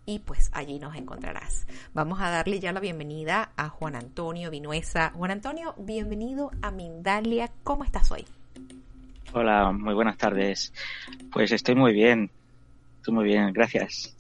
[0.06, 1.68] y pues allí nos encontrarás.
[1.94, 5.12] Vamos a darle ya la bienvenida a Juan Antonio Vinuesa.
[5.12, 7.52] Juan Antonio, bienvenido a Mindalia.
[7.64, 8.26] ¿Cómo estás hoy?
[9.34, 10.74] Hola, muy buenas tardes.
[11.32, 12.32] Pues estoy muy bien.
[12.98, 14.16] Estoy muy bien, gracias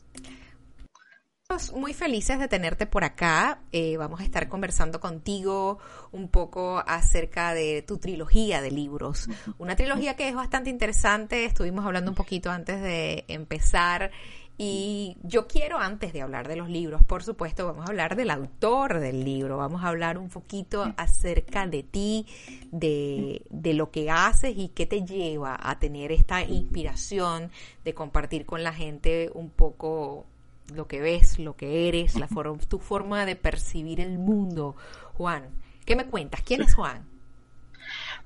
[1.73, 3.59] muy felices de tenerte por acá.
[3.73, 5.79] Eh, vamos a estar conversando contigo
[6.11, 9.27] un poco acerca de tu trilogía de libros.
[9.57, 11.43] Una trilogía que es bastante interesante.
[11.43, 14.11] Estuvimos hablando un poquito antes de empezar.
[14.57, 18.29] Y yo quiero, antes de hablar de los libros, por supuesto, vamos a hablar del
[18.29, 22.27] autor del libro, vamos a hablar un poquito acerca de ti,
[22.71, 27.49] de, de lo que haces y qué te lleva a tener esta inspiración
[27.83, 30.27] de compartir con la gente un poco
[30.73, 32.27] lo que ves, lo que eres, la
[32.67, 34.75] tu forma de percibir el mundo.
[35.13, 35.49] Juan,
[35.85, 36.41] ¿qué me cuentas?
[36.41, 37.05] ¿Quién es Juan?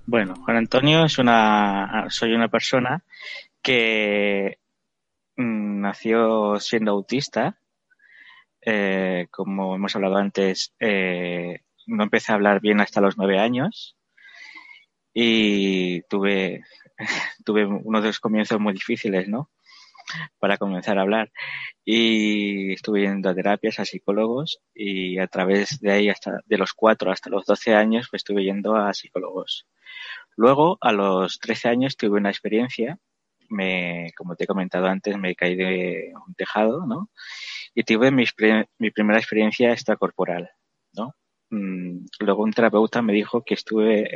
[0.06, 3.04] Bueno, Juan Antonio es una, soy una persona
[3.62, 4.60] que
[5.36, 7.58] mm, nació siendo autista.
[8.62, 13.96] Eh, como hemos hablado antes, eh, no empecé a hablar bien hasta los nueve años
[15.14, 16.64] y tuve,
[17.46, 19.50] tuve unos de los comienzos muy difíciles, ¿no?
[20.40, 21.32] Para comenzar a hablar.
[21.84, 26.74] Y estuve yendo a terapias, a psicólogos y a través de ahí, hasta de los
[26.74, 29.68] cuatro hasta los doce años, pues estuve yendo a psicólogos.
[30.36, 33.00] Luego, a los trece años, tuve una experiencia.
[33.50, 37.10] Me, como te he comentado antes, me caí de un tejado, ¿no?
[37.76, 38.26] Y tuve mi,
[38.80, 40.50] mi primera experiencia extracorporal,
[40.94, 41.14] ¿no?
[41.52, 44.08] Mm, luego un terapeuta me dijo que estuve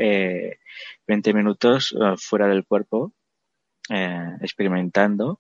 [0.52, 0.60] eh,
[1.08, 3.14] 20 minutos eh, fuera del cuerpo
[3.90, 5.40] eh, experimentando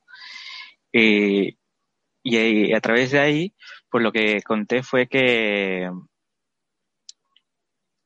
[0.91, 1.57] y,
[2.23, 3.55] y, a través de ahí,
[3.89, 5.89] pues lo que conté fue que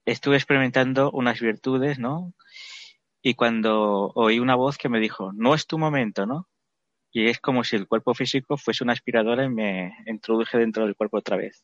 [0.05, 2.33] estuve experimentando unas virtudes, ¿no?
[3.21, 6.49] Y cuando oí una voz que me dijo, no es tu momento, ¿no?
[7.11, 10.95] Y es como si el cuerpo físico fuese una aspiradora y me introduje dentro del
[10.95, 11.63] cuerpo otra vez.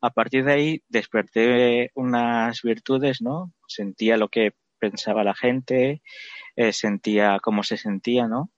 [0.00, 3.52] A partir de ahí desperté unas virtudes, ¿no?
[3.66, 4.52] Sentía lo que
[4.90, 6.02] pensaba la gente,
[6.56, 8.50] eh, sentía cómo se sentía, ¿no?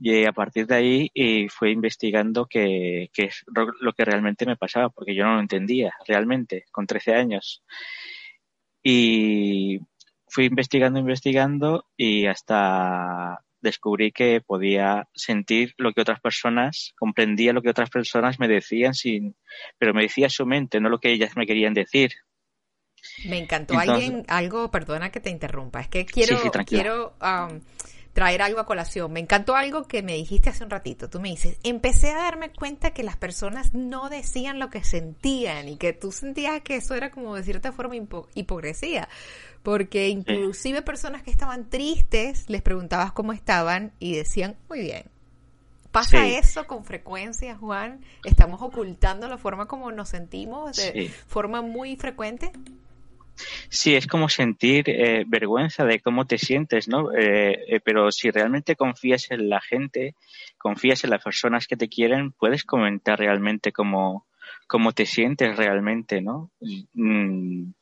[0.00, 3.44] Y a partir de ahí y fui investigando qué, es
[3.80, 7.64] lo que realmente me pasaba, porque yo no lo entendía realmente con 13 años.
[8.82, 9.80] Y
[10.28, 17.60] fui investigando, investigando y hasta descubrí que podía sentir lo que otras personas, comprendía lo
[17.60, 19.36] que otras personas me decían, sin,
[19.78, 22.12] pero me decía su mente, no lo que ellas me querían decir.
[23.26, 27.60] Me encantó alguien, algo, perdona que te interrumpa, es que quiero, quiero um,
[28.12, 29.12] traer algo a colación.
[29.12, 31.08] Me encantó algo que me dijiste hace un ratito.
[31.08, 35.68] Tú me dices, empecé a darme cuenta que las personas no decían lo que sentían
[35.68, 37.94] y que tú sentías que eso era como de cierta forma
[38.34, 39.08] hipocresía.
[39.62, 45.04] Porque inclusive personas que estaban tristes, les preguntabas cómo estaban y decían, muy bien.
[45.92, 48.00] ¿Pasa eso con frecuencia, Juan?
[48.24, 52.52] ¿Estamos ocultando la forma como nos sentimos de forma muy frecuente?
[53.68, 57.12] Sí, es como sentir eh, vergüenza de cómo te sientes, ¿no?
[57.12, 60.14] Eh, eh, pero si realmente confías en la gente,
[60.56, 64.26] confías en las personas que te quieren, puedes comentar realmente cómo,
[64.66, 66.50] cómo te sientes realmente, ¿no?
[66.94, 67.72] Mm,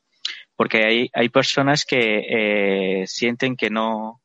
[0.57, 4.23] porque hay, hay personas que sienten que no,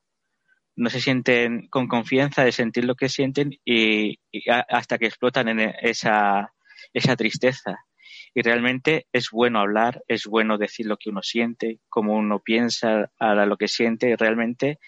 [0.75, 5.73] no se sienten con confianza de sentir lo que sienten y, hasta que explotan en
[5.81, 6.53] esa,
[6.93, 7.85] esa tristeza.
[8.33, 13.11] Y realmente es bueno hablar, es bueno decir lo que uno siente, cómo uno piensa,
[13.19, 14.79] a lo que siente realmente,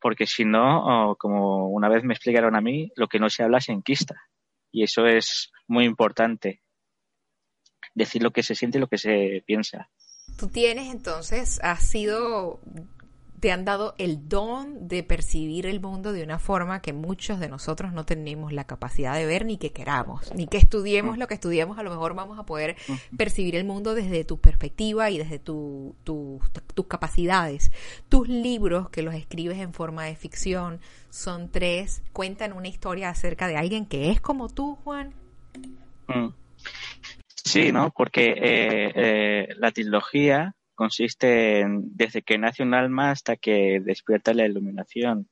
[0.00, 3.60] porque si no, como una vez me explicaron a mí, lo que no se habla
[3.60, 4.14] se enquista.
[4.72, 6.62] Y eso es muy importante,
[7.94, 9.90] decir lo que se siente y lo que se piensa.
[10.38, 12.60] Tú tienes entonces, has sido
[13.40, 17.48] te han dado el don de percibir el mundo de una forma que muchos de
[17.48, 21.20] nosotros no tenemos la capacidad de ver ni que queramos, ni que estudiemos mm.
[21.20, 23.16] lo que estudiemos, a lo mejor vamos a poder mm.
[23.16, 27.70] percibir el mundo desde tu perspectiva y desde tu, tus capacidades.
[28.08, 30.80] Tus libros, que los escribes en forma de ficción,
[31.10, 35.14] son tres, cuentan una historia acerca de alguien que es como tú, Juan.
[36.08, 36.28] Mm.
[37.46, 37.92] Sí, ¿no?
[37.96, 44.34] Porque eh, eh, la trilogía consiste en desde que nace un alma hasta que despierta
[44.34, 45.28] la iluminación.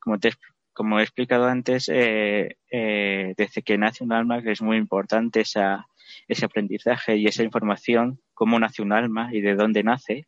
[0.00, 0.32] Como, te,
[0.72, 6.44] como he explicado antes, eh, eh, desde que nace un alma es muy importante ese
[6.44, 10.26] aprendizaje y esa información, cómo nace un alma y de dónde nace,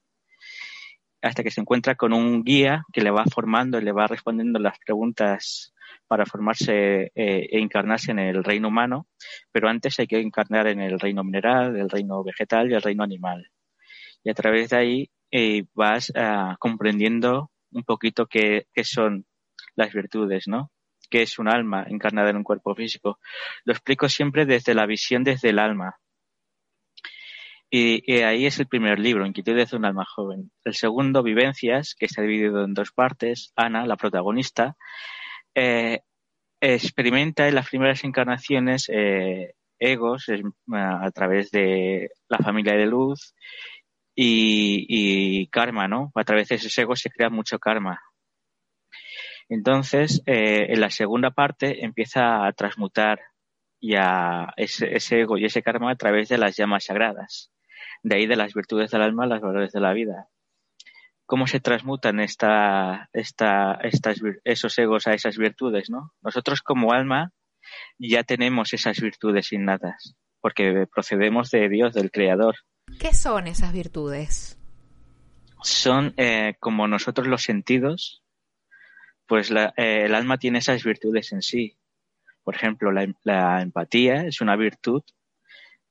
[1.20, 4.60] hasta que se encuentra con un guía que le va formando y le va respondiendo
[4.60, 5.74] las preguntas
[6.06, 9.08] para formarse eh, e encarnarse en el reino humano,
[9.50, 13.02] pero antes hay que encarnar en el reino mineral, el reino vegetal y el reino
[13.02, 13.50] animal
[14.24, 19.26] y a través de ahí eh, vas ah, comprendiendo un poquito qué, son
[19.76, 20.70] las virtudes, ¿no?
[21.10, 23.18] ¿Qué es un alma encarnada en un cuerpo físico?
[23.64, 25.96] Lo explico siempre desde la visión desde el alma.
[27.70, 30.50] Y, ahí es el primer libro, Inquietudes de un alma joven.
[30.64, 33.52] El segundo, Vivencias, que está dividido en dos partes.
[33.56, 34.76] Ana, la protagonista,
[35.54, 36.00] eh,
[36.60, 40.26] experimenta en las primeras encarnaciones eh, egos
[40.72, 43.34] a través de la familia de luz
[44.20, 46.10] y, karma, ¿no?
[46.14, 48.00] A través de ese ego se crea mucho karma.
[49.48, 53.20] Entonces, eh, en la segunda parte empieza a transmutar
[53.80, 57.52] ya ese, ego y ese karma a través de las llamas sagradas.
[58.02, 60.28] De ahí de las virtudes del alma, las valores de la vida.
[61.24, 66.12] ¿Cómo se transmutan esta, esta, estas, esos egos a esas virtudes, no?
[66.22, 67.32] Nosotros como alma
[67.98, 72.56] ya tenemos esas virtudes innatas, porque procedemos de Dios, del Creador.
[72.99, 74.58] ¿Qué son esas virtudes?
[75.62, 78.23] Son eh, como nosotros los sentidos,
[79.26, 81.76] pues eh, el alma tiene esas virtudes en sí.
[82.43, 85.02] Por ejemplo, la, empatía es una virtud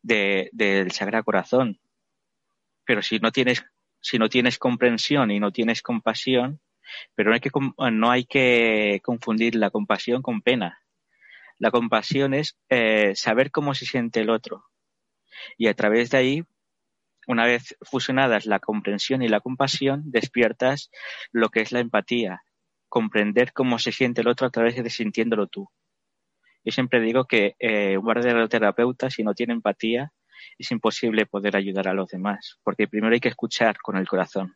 [0.01, 1.79] del Sagrado Corazón.
[2.83, 3.63] Pero si no tienes,
[4.01, 6.59] si no tienes comprensión y no tienes compasión,
[7.13, 7.51] pero no hay que,
[7.91, 10.81] no hay que confundir la compasión con pena.
[11.59, 14.65] La compasión es eh, saber cómo se siente el otro.
[15.57, 16.43] Y a través de ahí
[17.27, 20.89] una vez fusionadas la comprensión y la compasión, despiertas
[21.31, 22.41] lo que es la empatía,
[22.89, 25.69] comprender cómo se siente el otro a través de sintiéndolo tú.
[26.63, 30.11] Yo siempre digo que eh, un verdadero terapeuta, si no tiene empatía,
[30.57, 34.55] es imposible poder ayudar a los demás, porque primero hay que escuchar con el corazón.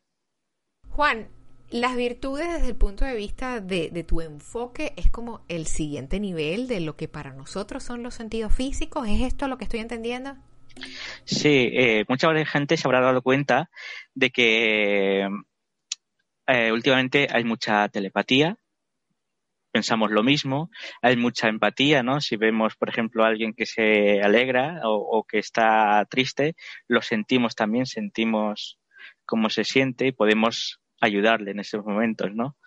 [0.90, 1.30] Juan,
[1.72, 6.68] las virtudes desde el punto de vista de, tu enfoque es como el siguiente nivel
[6.68, 9.08] de lo que para nosotros son los sentidos físicos.
[9.08, 10.36] ¿Es esto lo que estoy entendiendo?
[11.26, 13.70] Sí, eh, mucha gente se habrá dado cuenta
[14.14, 15.28] de que
[16.48, 18.58] eh, últimamente hay mucha telepatía,
[19.72, 20.70] pensamos lo mismo,
[21.02, 22.22] hay mucha empatía, ¿no?
[22.22, 26.56] Si vemos, por ejemplo, a alguien que se alegra o, que está triste,
[26.88, 28.80] lo sentimos también, sentimos
[29.26, 32.58] cómo se siente y podemos ayudarle en esos momentos, ¿no?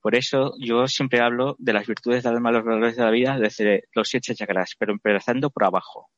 [0.00, 3.38] Por eso yo siempre hablo de las virtudes del alma, los valores de la vida
[3.38, 6.10] desde los siete chakras, pero empezando por abajo.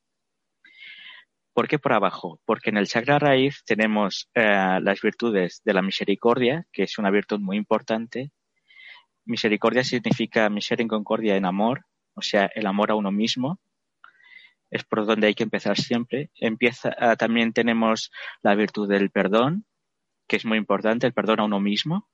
[1.54, 2.40] ¿Por qué por abajo?
[2.44, 7.10] Porque en el chakra raíz tenemos eh, las virtudes de la misericordia, que es una
[7.12, 8.32] virtud muy importante.
[9.24, 13.60] Misericordia significa misericordia en amor, o sea, el amor a uno mismo.
[14.68, 16.30] Es por donde hay que empezar siempre.
[16.34, 18.10] Empieza, ah, también tenemos
[18.42, 19.64] la virtud del perdón,
[20.26, 22.08] que es muy importante, el perdón a uno mismo.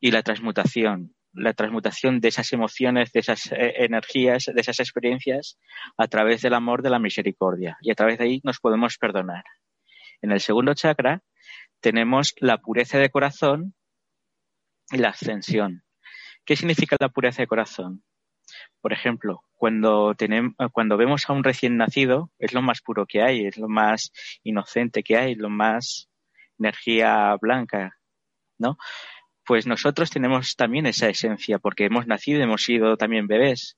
[0.00, 5.58] Y la transmutación, la transmutación de esas emociones, de esas eh, energías, de esas experiencias
[5.96, 7.76] a través del amor de la misericordia.
[7.82, 9.44] Y a través de ahí nos podemos perdonar.
[10.22, 11.22] En el segundo chakra
[11.80, 13.74] tenemos la pureza de corazón
[14.90, 15.82] y la ascensión.
[16.44, 18.02] ¿Qué significa la pureza de corazón?
[18.80, 23.22] Por ejemplo, cuando tenemos, cuando vemos a un recién nacido, es lo más puro que
[23.22, 24.12] hay, es lo más
[24.42, 26.10] inocente que hay, lo más
[26.58, 27.96] energía blanca,
[28.58, 28.76] ¿no?
[29.46, 33.76] Pues nosotros tenemos también esa esencia, porque hemos nacido, hemos sido también bebés.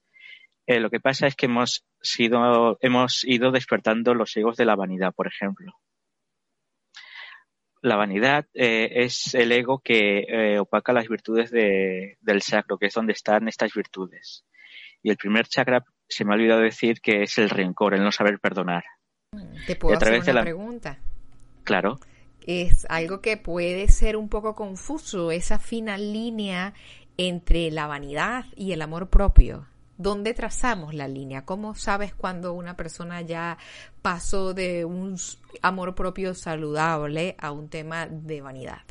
[0.67, 4.77] Eh, lo que pasa es que hemos sido, hemos ido despertando los egos de la
[4.77, 5.73] vanidad, por ejemplo.
[7.83, 12.87] La vanidad eh, es el ego que eh, opaca las virtudes de, del sacro, que
[12.87, 14.45] es donde están estas virtudes.
[15.03, 18.11] Y el primer chakra, se me ha olvidado decir que es el rencor, el no
[18.11, 18.85] saber perdonar.
[19.67, 20.99] ¿Te puedo hacer una pregunta?
[21.63, 22.01] Claro.
[22.47, 26.75] Es algo que puede ser un poco confuso, esa fina línea
[27.17, 29.67] entre la vanidad y el amor propio.
[29.99, 31.45] ¿Dónde trazamos la línea?
[31.45, 33.59] ¿Cómo sabes cuando una persona ya
[34.03, 35.17] pasó de un
[35.63, 38.83] amor propio saludable a un tema de vanidad?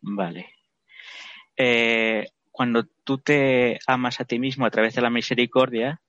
[0.00, 0.54] Vale.
[1.56, 6.00] Eh, cuando tú te amas a ti mismo a través de la misericordia,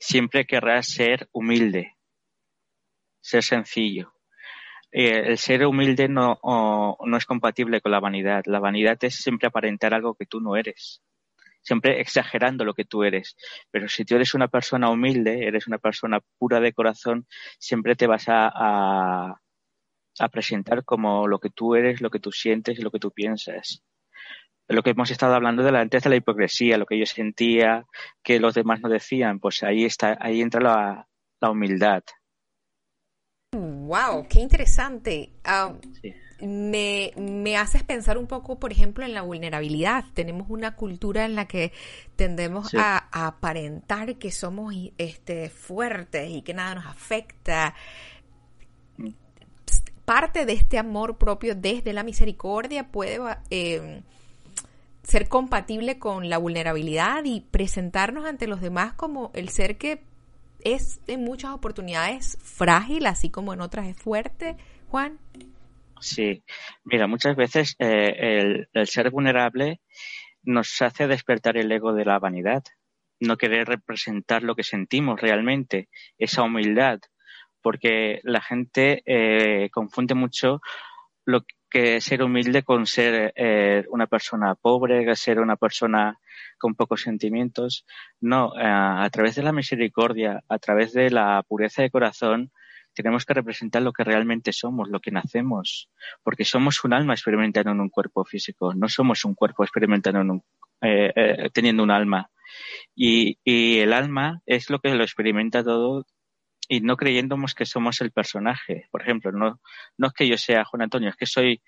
[0.00, 1.96] siempre querrás ser humilde,
[3.20, 4.15] ser sencillo.
[4.98, 8.44] Eh, el ser humilde no, no es compatible con la vanidad.
[8.46, 11.02] La vanidad es siempre aparentar algo que tú no eres,
[11.60, 13.36] siempre exagerando lo que tú eres.
[13.70, 17.26] Pero si tú eres una persona humilde, eres una persona pura de corazón,
[17.58, 18.50] siempre te vas a,
[20.18, 23.10] a, presentar como lo que tú eres, lo que tú sientes y lo que tú
[23.10, 23.82] piensas
[24.68, 27.84] lo que hemos estado hablando de la, de la hipocresía, lo que yo sentía
[28.24, 32.02] que los demás no decían, pues ahí está, ahí entra la, humildad.
[33.56, 35.30] Wow, qué interesante.
[35.44, 35.72] Ah,
[36.40, 40.04] me, me, haces pensar un poco, por ejemplo, en la vulnerabilidad.
[40.12, 41.72] Tenemos una cultura en la que
[42.16, 47.74] tendemos a, aparentar que somos este, fuertes y que nada nos afecta.
[48.98, 49.10] Mm.
[50.04, 53.18] Parte de este amor propio desde la misericordia puede
[53.50, 54.02] eh,
[55.02, 60.02] ser compatible con la vulnerabilidad y presentarnos ante los demás como el ser que
[60.74, 64.56] es en muchas oportunidades frágil, así como en otras es fuerte,
[64.88, 65.18] Juan.
[66.00, 66.42] Sí,
[66.84, 69.80] mira, muchas veces eh, el, ser vulnerable
[70.42, 72.64] nos hace despertar el ego de la vanidad,
[73.20, 76.98] no querer representar lo que sentimos realmente, esa humildad,
[77.62, 80.60] porque la gente eh, confunde mucho
[81.24, 86.18] lo, que ser humilde con ser eh, una persona pobre, ser una persona
[86.58, 87.84] con pocos sentimientos.
[88.20, 92.52] No, eh, a través de la misericordia, a través de la pureza de corazón,
[92.94, 95.90] tenemos que representar lo que realmente somos, lo que nacemos,
[96.22, 100.30] porque somos un alma experimentando en un cuerpo físico, no somos un cuerpo experimentando en
[100.30, 100.42] un,
[100.80, 102.30] eh, teniendo un alma.
[102.94, 106.06] Y, y el alma es lo que lo experimenta todo
[106.68, 108.88] y no creyéndonos que somos el personaje.
[108.90, 109.60] Por ejemplo, no,
[109.98, 111.62] no es que yo sea Juan Antonio, es que soy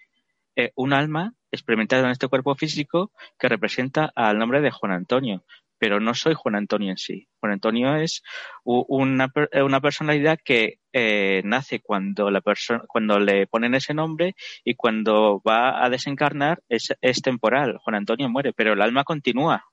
[0.59, 5.45] eh, un alma experimentada en este cuerpo físico que representa al nombre de Juan Antonio,
[5.79, 7.29] pero no soy Juan Antonio en sí.
[7.39, 8.25] Juan Antonio es
[8.65, 12.43] una, una personalidad que eh, nace cuando, la
[12.89, 14.35] cuando le ponen ese nombre
[14.65, 17.79] y cuando va a desencarnar es, es temporal.
[17.79, 19.65] Juan Antonio muere, pero el alma continúa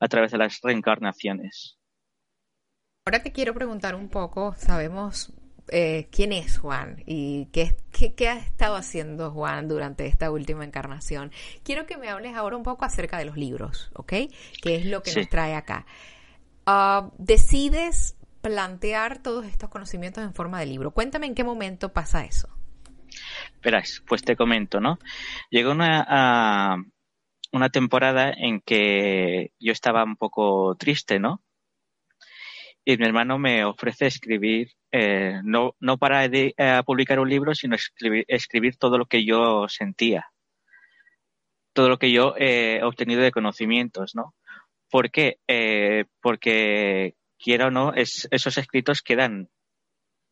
[0.00, 1.78] a través de las reencarnaciones.
[3.06, 5.32] Ahora te quiero preguntar un poco, sabemos
[5.70, 7.76] eh, quién es Juan y qué,
[8.16, 11.32] qué, ha estado haciendo Juan durante esta última encarnación.
[11.62, 14.12] Quiero que me hables ahora un poco acerca de los libros, ¿ok?
[14.62, 15.86] Que es lo que nos trae acá.
[16.66, 20.92] Ah, decides plantear todos estos conocimientos en forma de libro.
[20.92, 22.48] Cuéntame en qué momento pasa eso.
[23.62, 24.98] Verás, pues te comento, ¿no?
[25.50, 26.76] Llegó una,
[27.52, 31.42] una temporada en que yo estaba un poco triste, ¿no?
[32.84, 36.54] y mi hermano me ofrece escribir, eh, no, no para eh,
[36.84, 40.26] publicar un libro, sino escribir, escribir, todo lo que yo sentía,
[41.72, 44.34] todo lo que yo he obtenido de conocimientos, ¿no?
[44.90, 45.38] ¿Por qué?
[45.46, 49.48] Eh, porque quiera o no, es, esos escritos quedan,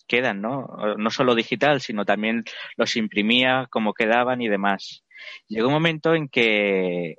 [0.09, 0.67] quedan, ¿no?
[0.97, 2.45] No solo digital, sino también
[2.77, 5.05] los imprimía, como quedaban y demás.
[5.47, 7.17] Llegó un momento en que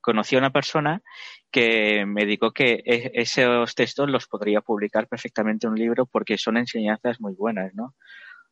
[0.00, 1.02] conocí a una persona
[1.50, 6.36] que me dijo que e, esos textos los podría publicar perfectamente en un libro porque
[6.38, 7.94] son enseñanzas muy buenas, ¿no?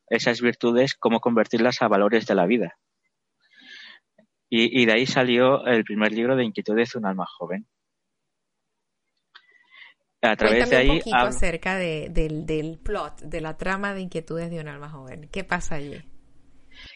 [0.09, 2.77] Esas virtudes, cómo convertirlas a valores de la vida.
[4.49, 7.67] Y, de ahí salió el primer libro de Inquietudes de un alma joven.
[10.23, 10.89] A través de ahí.
[10.89, 15.29] un poquito acerca del, del plot, de la trama de Inquietudes de un alma joven.
[15.33, 16.01] ¿Qué pasa allí?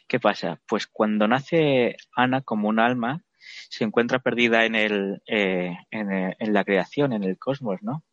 [0.06, 0.60] ¿Qué pasa?
[0.68, 3.24] Pues cuando nace Ana como un alma,
[3.68, 8.04] se encuentra perdida en, el, eh, eh, en, la creación, en el cosmos, ¿no?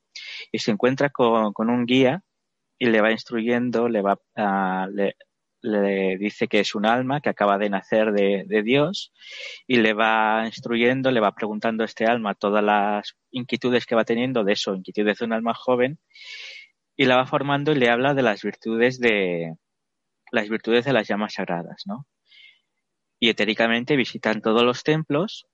[0.52, 2.24] Y se encuentra con, un guía
[2.80, 4.20] y le va instruyendo, le va,
[4.92, 5.16] le,
[5.62, 9.14] le dice que es un alma que acaba de nacer de, de, Dios
[9.68, 14.06] y le va instruyendo, le va preguntando a este alma todas las inquietudes que va
[14.06, 16.00] teniendo de eso, inquietudes de un alma joven,
[16.96, 19.56] y la va formando y le habla de las virtudes de
[20.32, 22.06] las virtudes de las llamas sagradas, ¿no?
[23.20, 25.48] Y etéricamente visitan todos los templos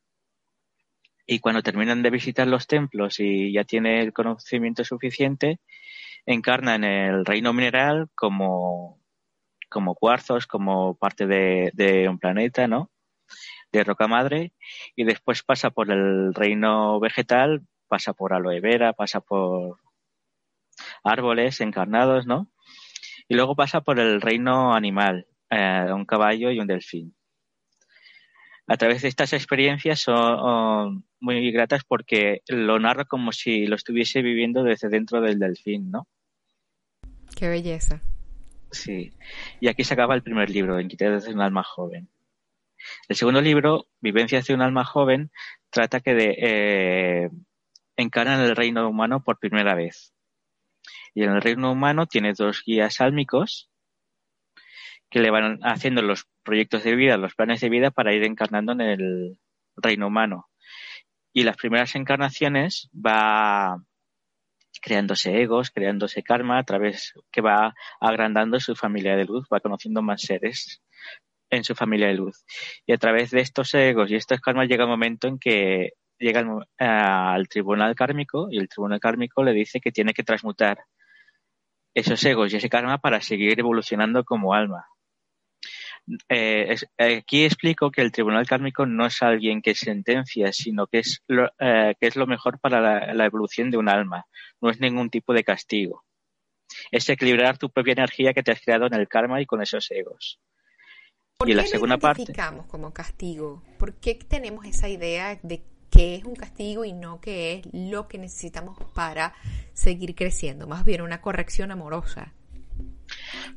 [1.25, 5.60] y cuando terminan de visitar los templos y ya tiene el conocimiento suficiente,
[6.25, 9.03] encarna en el reino mineral como
[9.74, 12.91] como cuarzos, como parte de, un planeta, ¿no?
[13.72, 14.53] De roca madre,
[14.96, 19.79] y después pasa por el reino vegetal, pasa por aloe vera, pasa por
[21.03, 22.51] árboles encarnados, ¿no?
[23.27, 27.15] Y luego pasa por el reino animal, eh, un caballo y un delfín.
[28.67, 34.22] A través de estas experiencias son muy gratas porque lo narra como si lo estuviese
[34.22, 36.08] viviendo desde dentro del delfín, ¿no?
[37.36, 38.01] Qué belleza.
[38.72, 39.12] Sí.
[39.60, 42.10] Y aquí se acaba el primer libro, Inquietudes de un alma joven.
[43.08, 45.32] El segundo libro, Vivencias de un alma joven,
[45.70, 47.29] trata que de, eh,
[47.98, 50.13] encarnan el reino humano por primera vez.
[51.13, 53.70] Y en el reino humano tiene dos guías álmicos
[55.13, 58.72] que le van haciendo los proyectos de vida, los planes de vida para ir encarnando
[58.72, 59.38] en el
[59.75, 60.48] reino humano.
[61.32, 63.77] Y las primeras encarnaciones va
[64.82, 70.01] creándose egos, creándose karma a través que va agrandando su familia de luz, va conociendo
[70.01, 70.82] más seres
[71.51, 72.43] en su familia de luz.
[72.88, 76.43] Y a través de estos egos y estos karmas llega un momento en que llega
[76.79, 80.79] al tribunal kármico y el tribunal kármico le dice que tiene que transmutar
[81.93, 84.88] esos egos y ese karma para seguir evolucionando como alma.
[86.27, 91.24] Eh, aquí explico que el tribunal kármico no es alguien que sentencia, sino que es
[91.27, 94.25] lo, eh, que es lo mejor para la, evolución de un alma.
[94.62, 96.03] No es ningún tipo de castigo.
[96.91, 99.89] Es equilibrar tu propia energía que te has creado en el karma y con esos
[99.91, 100.39] egos.
[101.38, 102.33] ¿Por y qué la segunda parte.
[102.67, 103.63] como castigo?
[103.77, 108.07] ¿Por qué tenemos esa idea de que es un castigo y no que es lo
[108.07, 109.33] que necesitamos para
[109.74, 110.67] seguir creciendo?
[110.67, 112.33] Más bien una corrección amorosa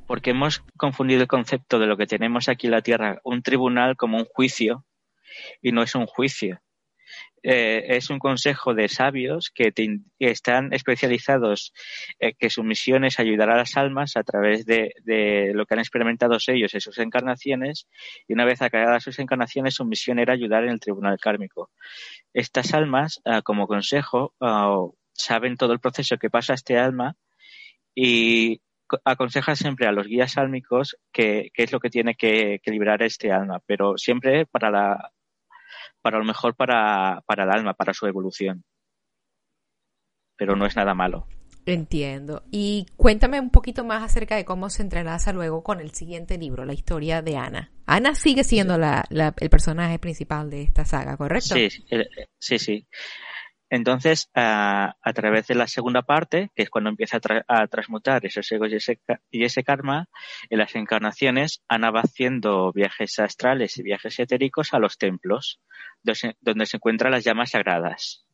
[0.07, 3.97] porque hemos confundido el concepto de lo que tenemos aquí en la Tierra, un tribunal
[3.97, 4.85] como un juicio,
[5.61, 6.61] y no es un juicio.
[7.49, 9.73] Eh, es un consejo de sabios que,
[10.19, 11.73] están especializados,
[12.19, 15.81] eh, que su misión es ayudar a las almas a través de, lo que han
[15.81, 17.87] experimentado ellos en sus encarnaciones,
[18.27, 21.71] y una vez acabadas sus encarnaciones, su misión era ayudar en el tribunal kármico.
[22.35, 27.17] Estas almas, ah, como consejo, ah, saben todo el proceso que pasa este alma
[27.95, 28.61] y
[29.05, 33.61] aconseja siempre a los guías sálmicos qué es lo que tiene que, librar este alma,
[33.67, 35.13] pero siempre para la
[36.03, 38.65] para lo mejor para, para el alma, para su evolución.
[40.37, 41.27] Pero no es nada malo.
[41.67, 42.45] Entiendo.
[42.53, 46.65] Y cuéntame un poquito más acerca de cómo se entrelaza luego con el siguiente libro,
[46.65, 47.73] la historia de Ana.
[47.87, 51.57] Ana sigue siendo la, el personaje principal de esta saga, ¿correcto?
[51.57, 51.69] Sí,
[52.39, 52.87] sí, sí.
[53.69, 58.71] Entonces, a, través de la segunda parte, que es cuando empieza a, transmutar esos egos
[59.31, 60.09] y ese, karma,
[60.51, 65.61] en las encarnaciones, Ana va haciendo viajes astrales y viajes etéricos a los templos,
[66.41, 68.25] donde se encuentran las llamas sagradas.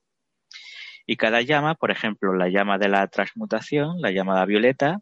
[1.07, 5.01] Y cada llama, por ejemplo, la llama de la transmutación, la llamada violeta,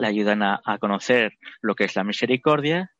[0.00, 2.94] le ayudan a conocer lo que es la misericordia,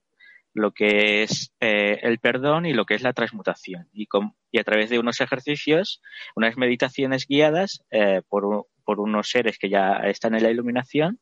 [0.55, 3.89] lo que es eh, el perdón y lo que es la transmutación.
[3.93, 4.09] Y,
[4.53, 6.01] y, a través de unos ejercicios,
[6.37, 11.19] unas meditaciones guiadas eh, por, por, unos seres que ya están en la iluminación,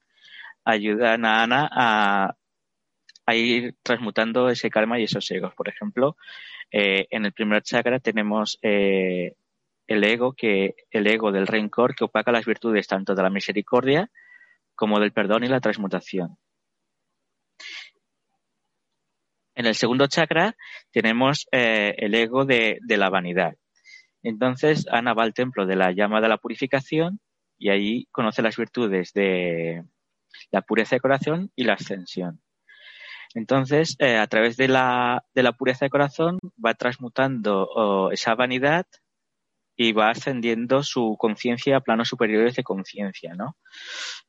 [0.64, 2.36] ayudan a Ana a,
[3.24, 5.54] a ir transmutando ese karma y esos egos.
[5.54, 6.16] Por ejemplo,
[6.70, 9.34] eh, en el primer chakra tenemos el
[9.88, 14.10] ego que el ego del rencor que opaca las virtudes tanto de la misericordia
[14.74, 16.36] como del perdón y la transmutación.
[19.54, 20.56] En el segundo chakra
[20.90, 23.54] tenemos eh, el ego de, la vanidad.
[24.22, 27.20] Entonces Ana va al templo de la llama de la purificación
[27.58, 29.84] y allí conoce las virtudes de
[30.50, 32.40] la pureza de corazón y la ascensión.
[33.34, 35.24] Entonces, eh, a través de la,
[35.58, 38.86] pureza de corazón va transmutando esa vanidad
[39.76, 43.56] y va ascendiendo su conciencia a planos superiores de conciencia, ¿no?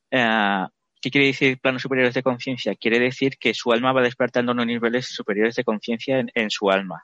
[0.09, 0.67] Eh,
[1.03, 2.75] ¿Qué quiere decir planos superiores de conciencia?
[2.75, 7.03] Quiere decir que su alma va despertando unos niveles superiores de conciencia en, su alma,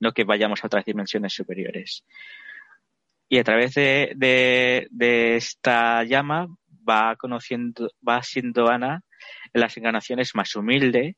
[0.00, 2.04] no que vayamos a otras dimensiones superiores.
[3.28, 4.88] Y a través de,
[5.36, 9.04] esta llama va conociendo, va siendo Ana
[9.52, 11.16] en las encarnaciones más humilde,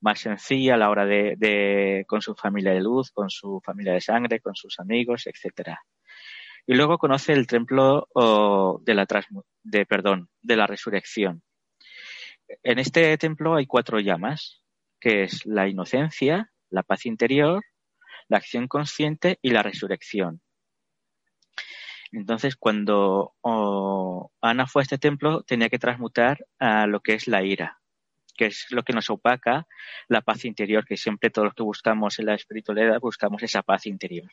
[0.00, 4.00] más sencilla a la hora de, con su familia de luz, con su familia de
[4.00, 5.80] sangre, con sus amigos, etcétera.
[6.66, 8.08] Y luego conoce el templo
[8.84, 9.06] de la
[9.86, 11.42] perdón, de la resurrección.
[12.62, 14.62] en este templo hay cuatro llamas,
[15.00, 17.64] que es la inocencia, la paz interior,
[18.28, 20.42] la acción consciente y la resurrección.
[22.12, 23.34] Entonces, cuando
[24.40, 27.80] Ana fue a este templo, tenía que transmutar a lo que es la ira,
[28.36, 29.66] que es lo que nos opaca
[30.08, 33.86] la paz interior, que siempre todos los que buscamos en la espiritualidad buscamos esa paz
[33.86, 34.30] interior.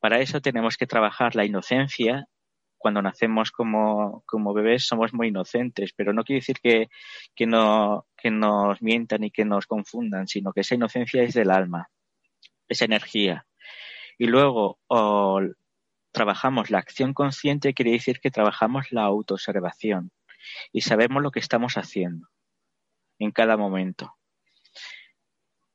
[0.00, 2.26] Para eso tenemos que trabajar la inocencia.
[2.78, 6.88] Cuando nacemos como, como bebés somos muy inocentes, pero no quiere decir que,
[7.34, 11.50] que, no, que nos mientan y que nos confundan, sino que esa inocencia es del
[11.50, 11.90] alma,
[12.68, 13.46] esa energía.
[14.18, 14.78] Y luego
[16.12, 20.10] trabajamos la acción consciente, quiere decir que trabajamos la autoobservación
[20.72, 22.28] y sabemos lo que estamos haciendo
[23.18, 24.14] en cada momento.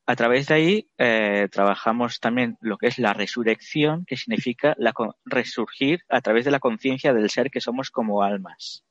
[0.09, 4.93] A través de ahí eh, trabajamos también lo que es la resurrección, que significa la,
[5.25, 8.85] resurgir a través de la conciencia del ser que somos como almas.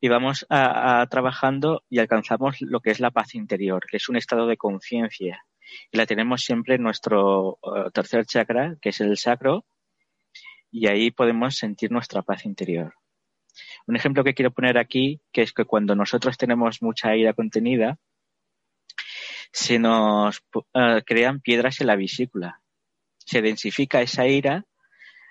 [0.00, 4.14] Y vamos a, trabajando y alcanzamos lo que es la paz interior, que es un
[4.14, 5.44] estado de conciencia.
[5.90, 9.64] Y la tenemos siempre en nuestro eh, tercer chakra, que es el sacro,
[10.70, 12.94] y ahí podemos sentir nuestra paz interior.
[13.88, 17.98] Un ejemplo que quiero poner aquí, que es que cuando nosotros tenemos mucha ira contenida,
[19.56, 20.42] se nos
[20.74, 22.60] eh, crean piedras en la vesícula.
[23.16, 24.66] Se densifica esa ira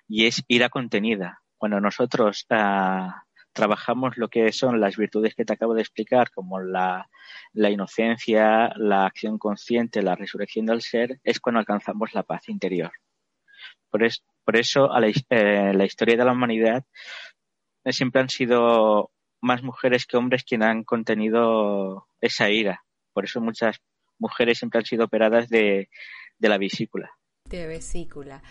[0.07, 1.43] y es ira contenida.
[1.57, 3.07] Cuando nosotros eh,
[3.53, 7.07] trabajamos lo que son las virtudes que te acabo de explicar, como la,
[7.53, 12.93] inocencia, la acción consciente, la resurrección del ser, es cuando alcanzamos la paz interior.
[13.91, 14.03] Por,
[14.57, 16.83] eso, a la, eh, la historia de la humanidad
[17.85, 22.83] siempre han sido más mujeres que hombres quienes han contenido esa ira.
[23.13, 23.79] Por eso muchas
[24.19, 25.89] mujeres siempre han sido operadas de,
[26.39, 27.11] la vesícula.
[27.49, 28.41] De vesícula.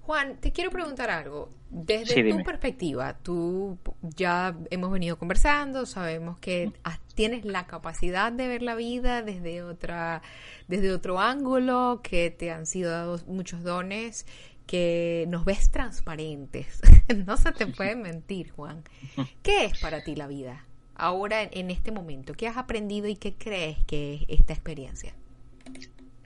[0.00, 1.52] Juan, te quiero preguntar algo.
[1.68, 6.72] Desde tu perspectiva, tú ya hemos venido conversando, sabemos que
[7.14, 10.22] tienes la capacidad de ver la vida desde otra,
[10.66, 14.26] desde otro ángulo, que te han sido dados muchos dones,
[14.66, 16.80] que nos ves transparentes.
[17.26, 18.82] no se te puede mentir, Juan.
[19.42, 20.64] ¿Qué es para ti la vida?
[21.00, 22.34] Ahora en este momento?
[22.34, 25.14] ¿Qué has aprendido y qué crees que es esta experiencia?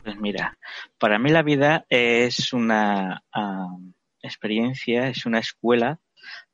[0.03, 0.59] Pues mira,
[0.99, 3.23] para mí la vida es una
[4.21, 5.99] experiencia, es una escuela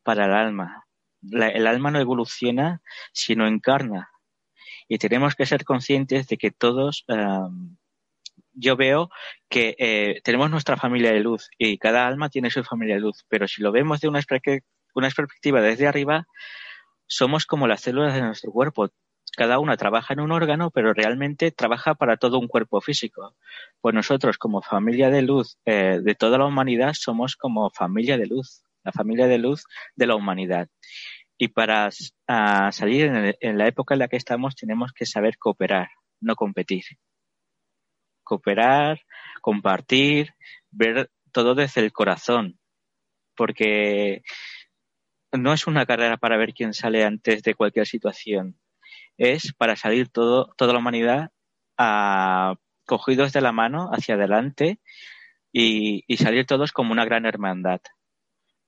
[0.02, 0.86] para el alma.
[1.22, 2.80] el alma no evoluciona,
[3.12, 4.10] sino encarna.
[4.86, 7.04] Y tenemos que ser conscientes de que todos,
[8.52, 9.10] yo veo
[9.48, 13.24] que eh, tenemos nuestra familia de luz y cada alma tiene su familia de luz,
[13.28, 16.26] pero si lo vemos de una perspectiva desde arriba,
[17.10, 18.88] somos como las células de nuestro cuerpo.
[19.36, 23.36] Cada una trabaja en un órgano, pero realmente trabaja para todo un cuerpo físico.
[23.80, 28.26] Pues nosotros, como familia de luz eh, de toda la humanidad, somos como familia de
[28.26, 29.64] luz, la familia de luz
[29.96, 30.68] de la humanidad.
[31.36, 31.90] Y para
[32.70, 35.88] salir en, en la época en la que estamos, tenemos que saber cooperar,
[36.20, 36.84] no competir.
[38.22, 39.00] Cooperar,
[39.40, 40.34] compartir,
[40.70, 42.58] ver todo desde el corazón.
[43.34, 44.22] Porque
[45.32, 48.58] no es una carrera para ver quién sale antes de cualquier situación.
[49.16, 51.30] Es para salir todo, toda la humanidad
[51.76, 52.54] a,
[52.90, 54.80] cogidos de la mano hacia adelante
[55.52, 57.80] y, salir todos como una gran hermandad.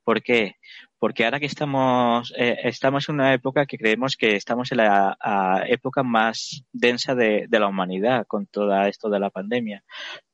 [0.04, 0.56] ¿Por qué?
[0.98, 5.64] Porque ahora que estamos, eh, estamos en una época que creemos que estamos en la
[5.66, 9.84] época más densa de, la humanidad con todo esto de la pandemia.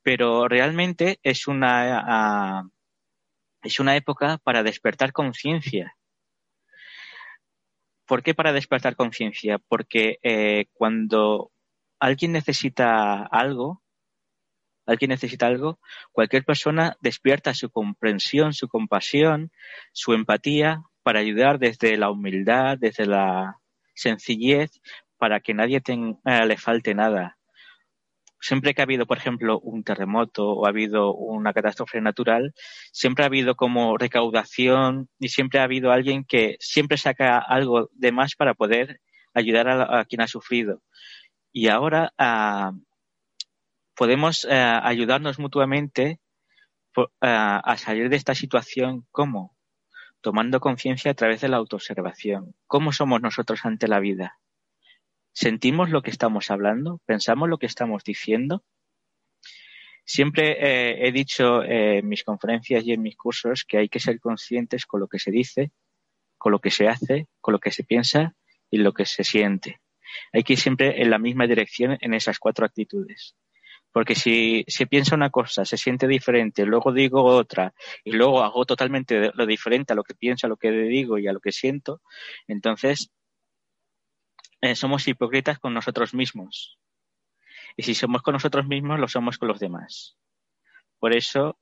[0.03, 2.71] Pero realmente es una,
[3.63, 5.98] es una época para despertar conciencia
[8.09, 9.59] ¿Por qué para despertar conciencia?
[9.59, 11.53] Porque eh, cuando
[12.01, 13.83] alguien necesita algo,
[14.87, 15.79] alguien necesita algo,
[16.11, 19.53] cualquier persona despierta su comprensión, su compasión,
[19.93, 23.61] su empatía para ayudar desde la humildad, desde la
[23.95, 24.81] sencillez,
[25.19, 27.38] para que nadie eh, le falte nada
[28.41, 32.55] siempre que ha habido, por ejemplo, un terremoto o ha habido una catástrofe natural,
[32.93, 38.13] siempre ha habido como recaudación y siempre ha habido alguien que siempre saca algo de
[38.13, 39.01] más para poder
[39.35, 40.83] ayudar a, quien ha sufrido.
[41.53, 42.73] Y ahora ah,
[43.97, 46.21] podemos ah, ayudarnos mutuamente
[47.21, 49.07] ah, a salir de esta situación.
[49.11, 49.57] ¿Cómo?
[50.21, 52.55] Tomando conciencia a través de la autoobservación.
[52.67, 54.39] ¿Cómo somos nosotros ante la vida?
[55.41, 57.01] ¿Sentimos lo que estamos hablando?
[57.07, 58.65] ¿Pensamos lo que estamos diciendo?
[60.05, 64.19] Siempre eh, he dicho en mis conferencias y en mis cursos que hay que ser
[64.19, 65.71] conscientes con lo que se dice,
[66.39, 68.35] con lo que se hace, con lo que se piensa
[68.69, 69.81] y lo que se siente.
[70.33, 73.37] Hay que ir siempre en la misma dirección en esas cuatro actitudes.
[73.93, 78.67] Porque si se piensa una cosa, se siente diferente, luego digo otra y luego hago
[78.67, 81.53] totalmente lo diferente a lo que pienso, a lo que digo y a lo que
[81.53, 82.03] siento,
[82.49, 83.13] entonces
[84.61, 86.79] eh, somos hipócritas con nosotros mismos.
[87.77, 90.17] Y si somos con nosotros mismos, lo somos con los demás.
[90.99, 91.59] Por eso,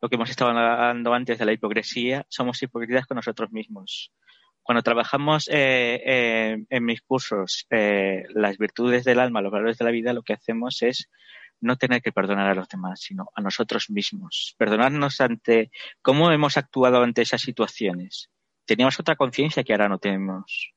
[0.00, 4.12] lo que hemos estado hablando antes de la hipocresía, somos hipócritas con nosotros mismos.
[4.62, 9.90] Cuando trabajamos eh, eh, en mis cursos las virtudes del alma, los valores de la
[9.90, 11.08] vida, lo que hacemos es
[11.60, 14.54] no tener que perdonar a los demás, sino a nosotros mismos.
[14.58, 15.70] Perdonarnos ante
[16.02, 18.30] cómo hemos actuado ante esas situaciones.
[18.64, 20.74] Teníamos otra conciencia que ahora no tenemos.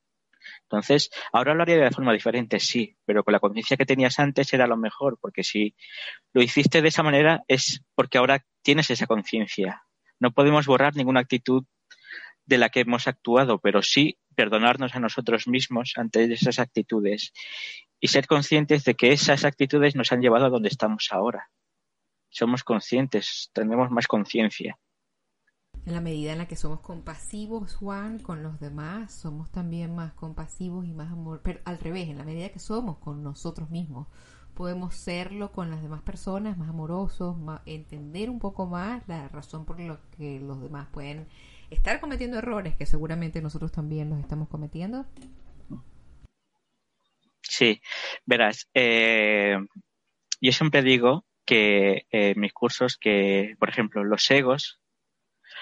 [0.64, 4.54] Entonces, ahora lo haría de forma diferente, sí, pero con la conciencia que tenías antes
[4.54, 5.76] era lo mejor, porque si
[6.34, 9.84] lo hiciste de esa manera es porque ahora tienes esa conciencia.
[10.20, 11.66] No podemos borrar ninguna actitud
[12.46, 17.34] de la que hemos actuado, pero sí perdonarnos a nosotros mismos ante esas actitudes
[18.00, 21.50] y ser conscientes de que esas actitudes nos han llevado a donde estamos ahora.
[22.30, 24.78] Somos conscientes, tenemos más conciencia.
[25.86, 30.14] En la medida en la que somos compasivos, Juan, con los demás, somos también más
[30.14, 31.42] compasivos y más amor.
[31.44, 34.08] Pero al revés, en la medida que somos con nosotros mismos,
[34.54, 39.80] podemos serlo con las demás personas, más amorosos, entender un poco más la razón por
[39.80, 41.28] la que los demás pueden
[41.72, 45.06] estar cometiendo errores, que seguramente nosotros también los estamos cometiendo.
[47.42, 47.82] Sí,
[48.26, 49.58] verás, eh,
[50.40, 54.81] yo siempre digo que eh, mis cursos, que, por ejemplo, los egos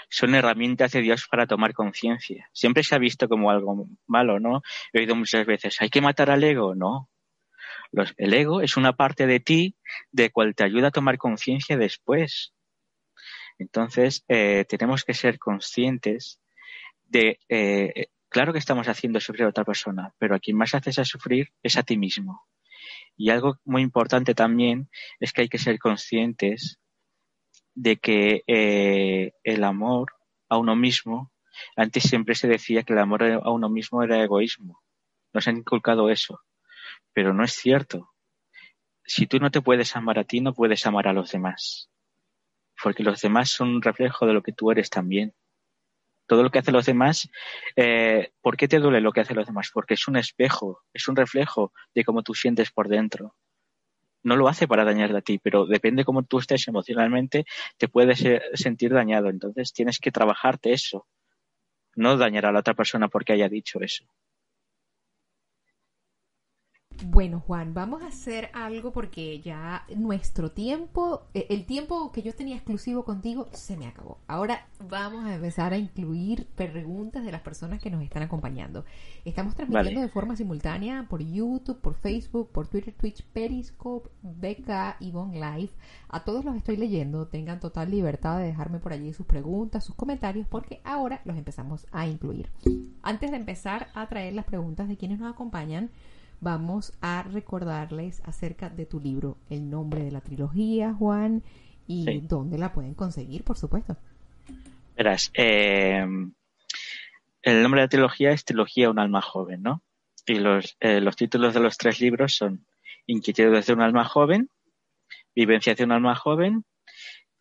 [0.10, 2.50] son herramientas de Dios para tomar conciencia.
[2.52, 4.62] Siempre se ha visto como algo malo, ¿no?
[4.92, 6.76] He oído muchas veces, ¿hay que matar al ego?
[6.76, 7.10] No.
[8.18, 9.76] el ego es una parte de ti
[10.12, 12.54] de cual te ayuda a tomar conciencia después.
[13.58, 16.40] Entonces, eh, tenemos que ser conscientes
[17.06, 21.00] de, eh, claro que estamos haciendo sufrir a otra persona, pero a quien más haces
[21.00, 22.46] a sufrir es a ti mismo.
[23.18, 26.80] Y algo muy importante también es que hay que ser conscientes
[27.76, 30.14] de que eh, el amor
[30.50, 31.32] a uno mismo,
[31.76, 34.82] antes siempre se decía que el amor a uno mismo era egoísmo.
[35.34, 36.42] Nos han inculcado eso,
[37.14, 38.12] pero no es cierto.
[39.06, 41.90] Si tú no te puedes amar a ti, no puedes amar a los demás,
[42.82, 45.34] porque los demás son un reflejo de lo que tú eres también.
[46.28, 47.30] Todo lo que hacen los demás,
[47.76, 49.72] eh, ¿por qué te duele lo que hacen los demás?
[49.74, 53.36] Porque es un espejo, es un reflejo de cómo tú sientes por dentro
[54.24, 57.46] no lo hace para dañarte a ti, pero depende cómo tú estés emocionalmente,
[57.78, 59.30] te puedes sentir dañado.
[59.30, 61.08] Entonces tienes que trabajarte eso,
[61.96, 64.06] no dañar a la otra persona porque haya dicho eso.
[67.06, 72.34] Bueno, Juan, vamos a hacer algo porque ya nuestro tiempo, eh, el tiempo que yo
[72.34, 74.20] tenía exclusivo contigo se me acabó.
[74.28, 78.84] Ahora vamos a empezar a incluir preguntas de las personas que nos están acompañando.
[79.24, 85.40] Estamos transmitiendo de forma simultánea por YouTube, por Facebook, por Twitter, Twitch, Periscope, BK, Yvonne
[85.40, 85.72] Live.
[86.10, 87.28] A todos los estoy leyendo.
[87.28, 91.88] Tengan total libertad de dejarme por allí sus preguntas, sus comentarios, porque ahora los empezamos
[91.92, 92.50] a incluir.
[93.02, 95.90] Antes de empezar a traer las preguntas de quienes nos acompañan,
[96.42, 101.44] vamos a recordarles acerca de tu libro, el nombre de la trilogía, Juan,
[101.88, 103.98] y dónde la pueden conseguir, por supuesto.
[104.96, 106.06] Verás, eh,
[107.42, 109.82] el nombre de la trilogía es Trilogía Un alma joven, ¿no?
[110.28, 112.66] Y los, eh, los títulos de los tres libros son
[113.08, 114.50] Inquietudes de un alma joven,
[115.36, 116.64] Vivencia de un alma joven,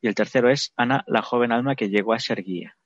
[0.01, 2.78] y el tercero es Ana, la joven alma que llegó a ser guía.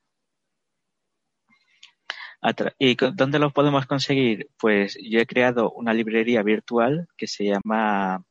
[2.79, 4.49] ¿Y dónde lo podemos conseguir?
[4.59, 8.25] Pues yo he creado una librería virtual que se llama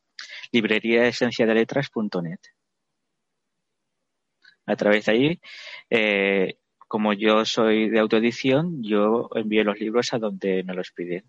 [0.51, 2.39] libreriaesenciadeletras.net.
[4.65, 5.41] A través de ahí,
[5.89, 11.23] eh, como yo soy de autoedición, yo envío los libros a donde me los piden.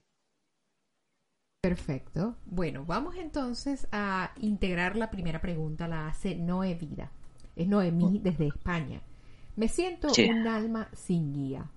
[1.63, 2.37] Perfecto.
[2.45, 7.13] Bueno, vamos entonces a integrar la primera pregunta, la hace Noé Vida.
[7.55, 8.23] Es Noemí mm.
[8.23, 9.01] desde España.
[9.55, 11.71] Me siento un alma sin guía.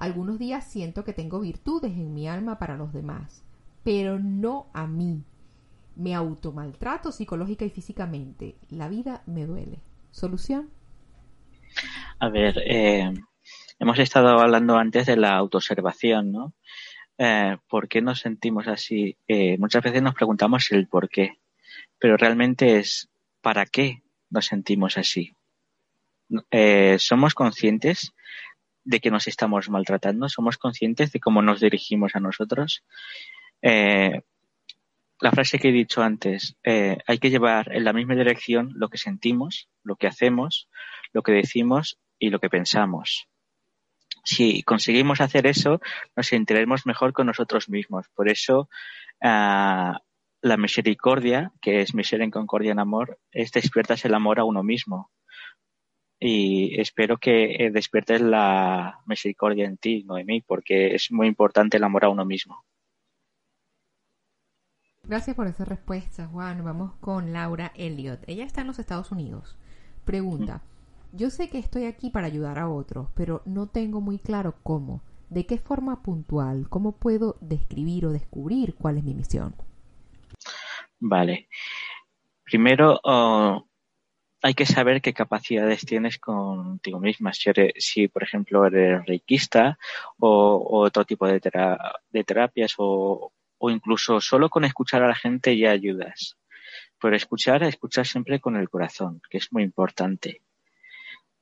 [0.00, 3.44] Algunos días siento que tengo virtudes en mi alma para los demás,
[3.84, 5.22] pero no a mí.
[5.94, 8.56] Me automaltrato psicológica y físicamente.
[8.70, 9.80] La vida me duele.
[10.10, 10.70] ¿Solución?
[12.18, 13.12] A ver, eh,
[13.78, 16.54] hemos estado hablando antes de la autoobservación, ¿no?
[17.18, 19.18] Eh, ¿Por qué nos sentimos así?
[19.28, 21.40] Eh, muchas veces nos preguntamos el por qué,
[21.98, 23.10] pero realmente es
[23.42, 25.34] ¿para qué nos sentimos así?
[26.96, 28.14] ¿Somos conscientes
[28.84, 32.84] de que nos estamos maltratando, somos conscientes de cómo nos dirigimos a nosotros.
[33.62, 34.22] Eh,
[35.20, 38.88] la frase que he dicho antes, eh, hay que llevar en la misma dirección lo
[38.88, 40.68] que sentimos, lo que hacemos,
[41.12, 43.28] lo que decimos y lo que pensamos.
[44.24, 45.80] Si conseguimos hacer eso,
[46.16, 48.06] nos sentiremos mejor con nosotros mismos.
[48.14, 48.68] Por eso,
[49.22, 50.00] ah,
[50.42, 54.62] la misericordia, que es miseria en concordia en amor, es despiertas el amor a uno
[54.62, 55.10] mismo
[56.20, 61.84] y espero que eh, despiertes la misericordia en ti, Noemí, porque es muy importante el
[61.84, 62.62] amor a uno mismo.
[65.04, 66.62] Gracias por esa respuesta, Juan.
[66.62, 68.22] Vamos con Laura Elliot.
[68.28, 69.56] Ella está en los Estados Unidos.
[70.04, 70.62] Pregunta,
[71.12, 75.02] yo sé que estoy aquí para ayudar a otros, pero no tengo muy claro cómo.
[75.30, 76.68] ¿De qué forma puntual?
[76.68, 79.54] ¿Cómo puedo describir o descubrir cuál es mi misión?
[80.98, 81.48] Vale.
[82.44, 83.69] Primero, oh,
[84.42, 87.32] hay que saber qué capacidades tienes contigo misma.
[87.32, 89.78] Si, si por ejemplo, eres reikista
[90.18, 91.40] o, otro tipo de,
[92.24, 96.36] terapias o, o, incluso solo con escuchar a la gente ya ayudas.
[97.00, 100.42] Pero escuchar, escuchar siempre con el corazón, que es muy importante.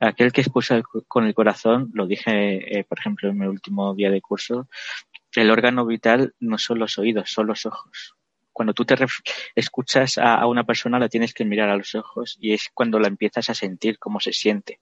[0.01, 4.11] Aquel que escucha con el corazón, lo dije, eh, por ejemplo, en mi último día
[4.11, 4.69] de curso,
[5.35, 8.17] el órgano vital no son los oídos, son los ojos
[8.59, 8.97] cuando tú te
[9.55, 13.07] escuchas a, una persona la tienes que mirar a los ojos y es cuando la
[13.07, 14.81] empiezas a sentir cómo se siente.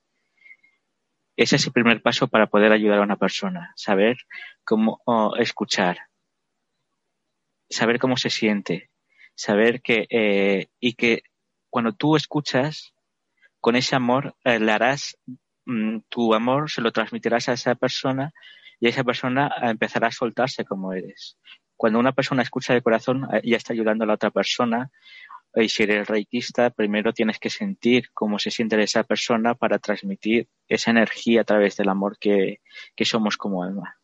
[1.37, 4.17] Ese es el primer paso para poder ayudar a una persona, saber
[4.65, 5.03] cómo
[5.39, 5.99] escuchar,
[7.69, 8.89] saber cómo se siente,
[9.35, 11.25] saber que eh, y que
[11.69, 12.95] cuando tú escuchas
[13.61, 15.19] con ese amor eh, le harás
[15.67, 18.33] mm, tu amor se lo transmitirás a esa persona
[18.81, 21.37] y esa persona empezará a soltarse como eres
[21.77, 24.91] cuando una persona escucha de corazón, eh, ya está ayudando a la otra persona.
[25.55, 30.49] Y si eres reikista, primero tienes que sentir cómo se siente esa persona para transmitir
[30.69, 32.61] esa energía a través del amor que,
[33.05, 33.97] somos como alma.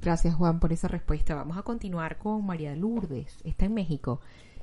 [0.00, 1.34] Gracias Juan por esa respuesta.
[1.34, 3.40] Vamos a continuar con María Lourdes.
[3.44, 4.20] Está en México.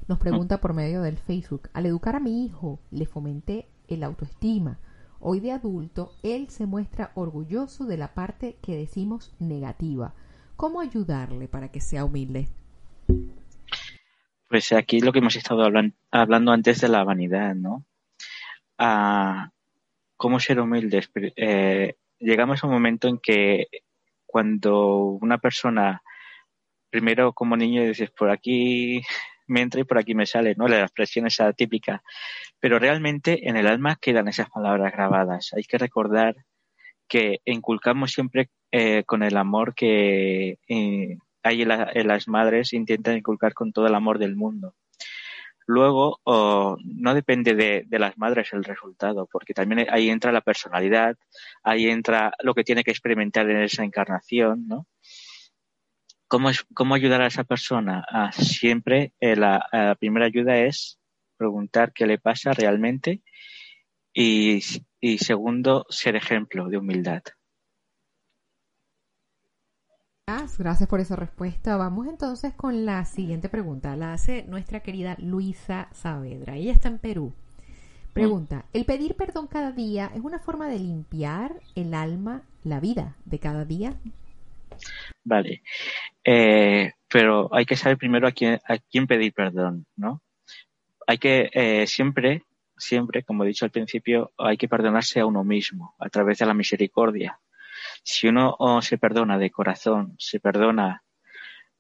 [0.08, 1.70] Nos pregunta por medio del Facebook.
[1.74, 4.80] Al educar a mi hijo, le fomenté el autoestima.
[5.24, 10.16] Hoy de adulto, él se muestra orgulloso de la parte que decimos negativa.
[10.56, 12.48] ¿Cómo ayudarle para que sea humilde?
[14.50, 15.64] Pues aquí lo que hemos estado
[16.10, 17.86] hablando antes de la vanidad, ¿no?
[20.18, 21.12] ¿Cómo ser humildes?
[21.36, 23.68] Eh, llegamos a un momento en que
[24.26, 26.02] cuando una persona,
[26.90, 29.04] primero como niño dices, por aquí
[29.48, 30.68] me entra y por aquí me sale, ¿no?
[30.68, 32.04] La expresión esa típica.
[32.60, 35.52] Pero realmente en el alma quedan esas palabras grabadas.
[35.54, 36.36] Hay que recordar
[37.08, 43.54] que inculcamos siempre eh, con el amor que eh, hay en, las madres, intentan inculcar
[43.54, 44.76] con todo el amor del mundo.
[45.68, 51.18] Luego, no depende de, de, las madres el resultado, porque también ahí entra la personalidad,
[51.64, 54.88] ahí entra lo que tiene que experimentar en esa encarnación, ¿no?
[56.32, 58.06] ¿Cómo, cómo ayudar a esa persona?
[58.10, 60.98] Ah, siempre eh, la, la primera ayuda es
[61.36, 63.22] preguntar qué le pasa realmente
[64.14, 64.62] y
[65.02, 67.24] y segundo, ser ejemplo de humildad.
[70.58, 71.76] Gracias por esa respuesta.
[71.76, 73.96] Vamos entonces con la siguiente pregunta.
[73.96, 76.56] La hace nuestra querida Luisa Saavedra.
[76.56, 77.34] Ella está en Perú.
[78.14, 83.16] Pregunta, ¿el pedir perdón cada día es una forma de limpiar el alma, la vida
[83.26, 83.96] de cada día?
[85.24, 85.62] Vale,
[86.24, 90.22] eh, pero hay que saber primero a quién, a quién pedir perdón, ¿no?
[91.08, 92.44] Hay que eh, siempre
[92.82, 96.46] siempre, como he dicho al principio, hay que perdonarse a uno mismo a través de
[96.46, 97.40] la misericordia.
[98.04, 101.04] Si uno oh, se perdona de corazón, se perdona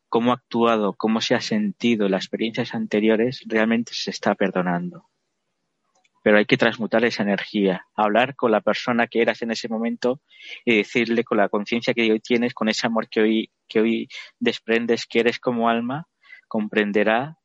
[0.07, 5.09] cómo ha actuado, cómo se ha sentido en las experiencias anteriores, realmente se está perdonando.
[6.23, 10.21] Pero hay que transmutar esa energía, hablar con la persona que eras en ese momento
[10.65, 14.07] y decirle con la conciencia que hoy tienes, con ese amor que hoy, que hoy
[14.39, 16.07] desprendes, que eres como alma,
[16.47, 17.37] comprenderá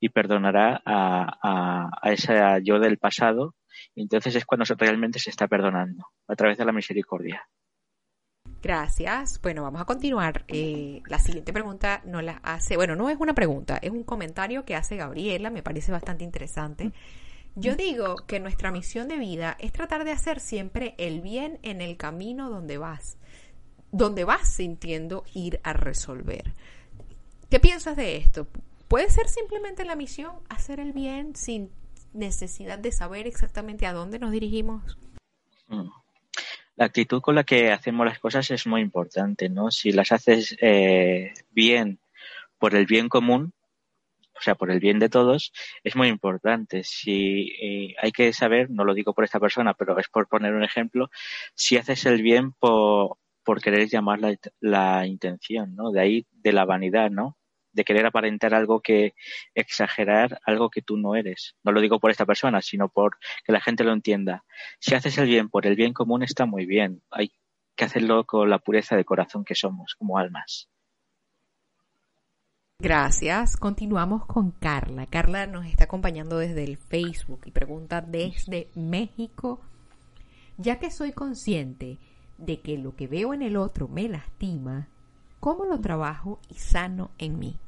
[0.00, 3.54] y perdonará a, a, esa yo del pasado.
[3.94, 7.46] Y entonces es cuando realmente se está perdonando, a través de la misericordia.
[8.62, 9.40] Gracias.
[9.42, 10.44] Bueno, vamos a continuar.
[10.48, 14.64] Eh, la siguiente pregunta no la hace, bueno, no es una pregunta, es un comentario
[14.64, 16.92] que hace Gabriela, me parece bastante interesante.
[17.56, 21.80] Yo digo que nuestra misión de vida es tratar de hacer siempre el bien en
[21.80, 23.16] el camino donde vas,
[23.92, 26.52] donde vas sintiendo ir a resolver.
[27.50, 28.48] ¿Qué piensas de esto?
[28.88, 31.70] Puede ser simplemente la misión hacer el bien sin
[32.12, 34.98] necesidad de saber exactamente a dónde nos dirigimos.
[35.68, 35.88] Mm.
[36.76, 39.70] La actitud con la que hacemos las cosas es muy importante, ¿no?
[39.70, 42.00] Si las haces eh, bien
[42.58, 43.52] por el bien común,
[44.36, 46.84] o sea, por el bien de todos, es muy importante.
[46.84, 50.54] Si eh, hay que saber, no lo digo por esta persona, pero es por poner
[50.54, 51.10] un ejemplo,
[51.54, 55.90] si haces el bien por, por querer llamar la, la intención, ¿no?
[55.90, 57.36] De ahí, de la vanidad, ¿no?
[57.74, 59.14] de querer aparentar algo que
[59.54, 61.56] exagerar algo que tú no eres.
[61.64, 64.44] No lo digo por esta persona, sino por que la gente lo entienda.
[64.78, 67.02] Si haces el bien por el bien común está muy bien.
[67.10, 67.32] Hay
[67.76, 70.68] que hacerlo con la pureza de corazón que somos como almas.
[72.84, 73.56] Gracias.
[73.56, 75.06] Continuamos con Carla.
[75.06, 79.60] Carla nos está acompañando desde el Facebook y pregunta desde México.
[80.58, 81.98] Ya que soy consciente
[82.36, 84.88] de que lo que veo en el otro me lastima,
[85.44, 87.58] ¿Cómo lo trabajo y sano en mí?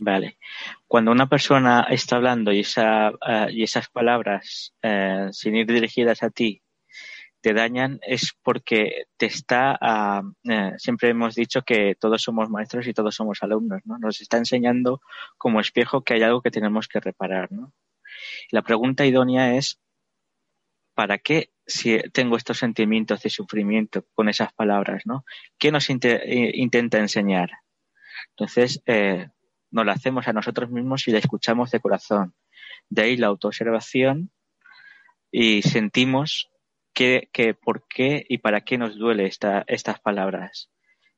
[0.00, 0.38] Vale.
[0.88, 6.22] Cuando una persona está hablando y, esa, eh, y esas palabras, eh, sin ir dirigidas
[6.22, 6.62] a ti,
[7.42, 12.86] te dañan, es porque te está, ah, eh, siempre hemos dicho que todos somos maestros
[12.86, 13.98] y todos somos alumnos, ¿no?
[13.98, 15.00] Nos está enseñando
[15.36, 17.72] como espejo que hay algo que tenemos que reparar, ¿no?
[18.50, 19.80] La pregunta idónea es,
[20.94, 25.24] ¿para qué si tengo estos sentimientos de sufrimiento con esas palabras, ¿no?
[25.58, 27.50] ¿Qué nos intenta enseñar?
[28.30, 29.28] Entonces, eh,
[29.70, 32.34] nos la hacemos a nosotros mismos y la escuchamos de corazón.
[32.88, 34.30] De ahí la autoobservación
[35.30, 36.51] y sentimos
[36.92, 40.70] que, por qué y para qué nos duele esta, estas palabras.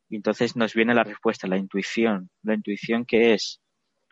[0.09, 2.31] Y entonces nos viene la respuesta, la intuición.
[2.43, 3.61] La intuición que es,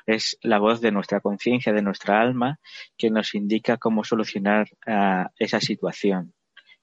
[0.07, 2.59] es la voz de nuestra conciencia, de nuestra alma,
[2.97, 6.35] que nos indica cómo solucionar uh, esa situación.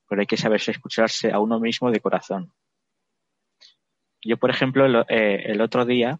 [0.08, 2.54] Pero hay que saberse escucharse a uno mismo de corazón.
[4.22, 6.20] Yo, por ejemplo, eh, el otro día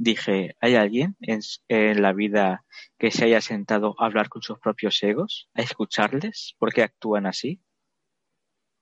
[0.00, 2.64] dije, ¿hay alguien en, la vida
[2.98, 6.56] que se haya sentado a hablar con sus propios egos, a escucharles?
[6.58, 7.60] ¿Por qué actúan así?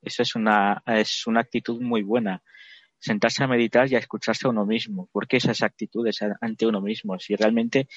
[0.01, 2.45] Eso es una, es una actitud muy buena.
[3.01, 5.09] Sentarse a meditar y a escucharse a uno mismo.
[5.13, 7.19] ¿Por qué esas actitudes ante uno mismo?
[7.19, 7.89] Si realmente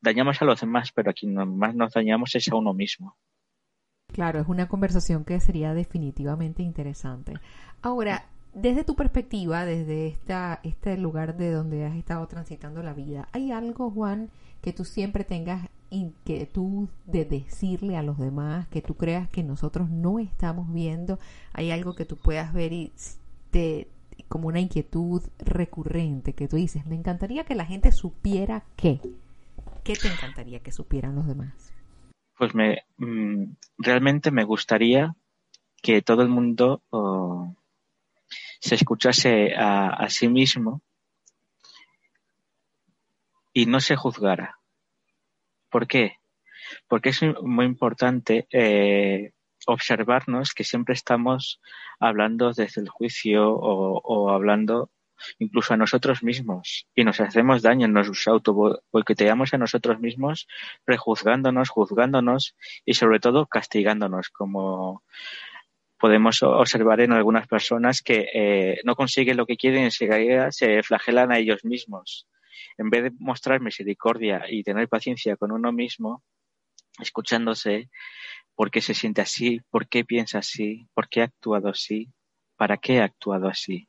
[0.00, 3.18] dañamos a los demás, pero a quien más nos dañamos es a uno mismo.
[4.10, 7.34] Claro, es una conversación que sería definitivamente interesante.
[7.82, 8.30] Ahora,
[8.60, 13.52] desde tu perspectiva, desde esta, este lugar de donde has estado transitando la vida, ¿hay
[13.52, 14.30] algo, Juan,
[14.60, 19.90] que tú siempre tengas inquietud de decirle a los demás, que tú creas que nosotros
[19.90, 21.18] no estamos viendo?
[21.52, 22.92] ¿Hay algo que tú puedas ver y
[23.50, 23.88] te,
[24.28, 29.00] como una inquietud recurrente que tú dices, me encantaría que la gente supiera qué?
[29.84, 31.72] ¿Qué te encantaría que supieran los demás?
[32.36, 33.44] Pues me mm,
[33.78, 35.14] realmente me gustaría
[35.82, 37.54] que todo el mundo oh,
[38.60, 40.82] se escuchase a, sí mismo
[43.52, 44.58] y no se juzgara.
[45.70, 46.16] ¿Por qué?
[46.86, 49.32] Porque es muy importante eh,
[49.66, 51.60] observarnos que siempre estamos
[51.98, 54.90] hablando desde el juicio o, hablando
[55.38, 60.46] incluso a nosotros mismos y nos hacemos daño, nos auto boicoteamos a nosotros mismos,
[60.84, 62.54] prejuzgándonos, juzgándonos
[62.84, 65.02] y sobre todo castigándonos como
[65.98, 71.32] podemos observar en algunas personas que eh, no consiguen lo que quieren y se flagelan
[71.32, 72.28] a ellos mismos.
[72.76, 76.22] En vez de mostrar misericordia y tener paciencia con uno mismo,
[77.00, 77.90] escuchándose
[78.54, 82.12] por qué se siente así, por qué piensa así, por qué ha actuado así,
[82.56, 83.88] para qué ha actuado así.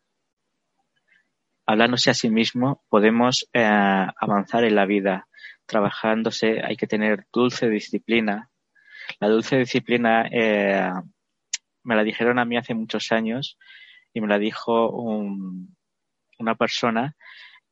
[1.66, 5.28] Hablándose a sí mismo, podemos eh, avanzar en la vida.
[5.68, 8.49] Trabajándose hay que tener dulce disciplina.
[9.20, 10.91] La dulce disciplina eh,
[11.90, 13.58] me la dijeron a mí hace muchos años
[14.14, 17.16] y me la dijo una persona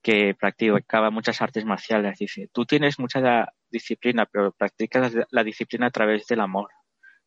[0.01, 2.17] que practicaba muchas artes marciales.
[2.17, 6.69] Dice, tú tienes mucha disciplina, pero practicas la disciplina a través del amor,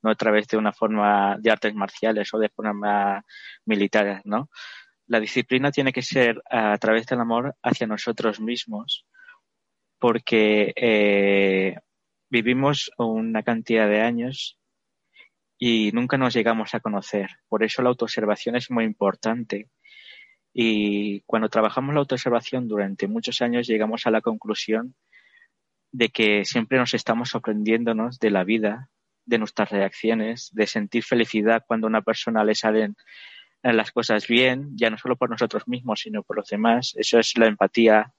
[0.03, 3.25] no a través de una forma de artes marciales o de forma
[3.67, 4.51] militar, ¿no?
[5.07, 9.07] La disciplina tiene que ser a través del amor hacia nosotros mismos,
[10.01, 11.77] porque eh,
[12.29, 14.60] vivimos una cantidad de años
[15.63, 17.29] y nunca nos llegamos a conocer.
[17.47, 19.69] Por eso la autoobservación es muy importante.
[20.55, 24.95] Y cuando trabajamos la autoobservación durante muchos años llegamos a la conclusión
[25.93, 28.89] de que siempre nos estamos sorprendiéndonos de la vida,
[29.27, 32.97] de nuestras reacciones, de sentir felicidad cuando a una persona le salen
[33.63, 36.95] las cosas bien, ya no solo por nosotros mismos, sino por los demás.
[36.97, 38.15] Eso es la empatía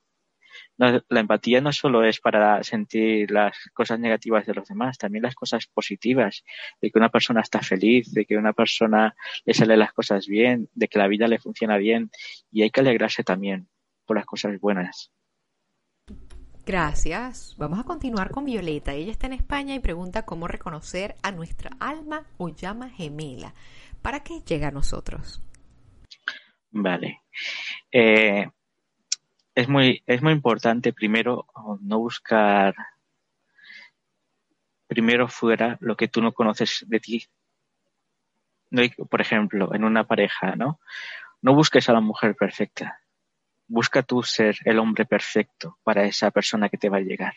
[0.78, 5.36] la empatía no solo es para sentir las cosas negativas de los demás, también las
[5.36, 6.44] cosas positivas,
[6.82, 10.70] de que una persona está feliz, de que una persona le sale las cosas bien,
[10.74, 12.10] de que la vida le funciona bien
[12.52, 13.68] y hay que alegrarse también
[14.06, 15.12] por las cosas buenas.
[16.66, 17.56] Gracias.
[17.58, 18.94] Vamos a continuar con Violeta.
[18.94, 23.54] Ella está en España y pregunta cómo reconocer a nuestra alma o llama gemela.
[24.02, 25.42] ¿Para qué llega a nosotros?
[26.72, 27.22] Vale.
[27.92, 28.48] Eh,
[29.56, 31.48] es muy, es muy importante primero
[31.82, 32.76] no buscar
[34.88, 37.26] primero fuera lo que tú no conoces de ti.
[38.70, 40.80] No por ejemplo, en una pareja, ¿no?
[41.42, 43.00] No busques a la mujer perfecta.
[43.68, 47.36] Busca tú ser el hombre perfecto para esa persona que te va a llegar.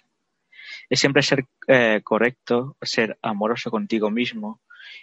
[0.91, 4.61] Es siempre ser eh, correcto, ser amoroso contigo mismo,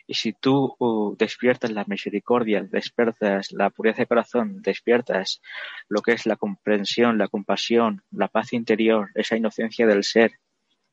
[0.08, 5.42] y si tú uh, despiertas la misericordia, despiertas la pureza de corazón, despiertas
[5.88, 10.34] lo que es la comprensión, la compasión, la paz interior, esa inocencia del ser,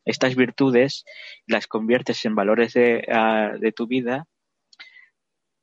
[0.05, 1.05] estas virtudes
[1.47, 4.26] las conviertes en valores de, ah, tu vida,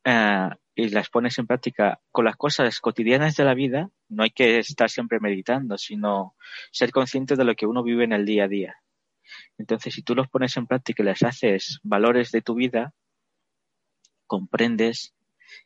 [0.03, 4.32] ah, y las pones en práctica con las cosas cotidianas de la vida, no hay
[4.32, 6.36] que estar siempre meditando, sino
[6.71, 8.76] ser consciente de lo que uno vive en el día a día.
[9.57, 12.93] Entonces, si tú los pones en práctica y les haces valores de tu vida,
[14.28, 15.13] comprendes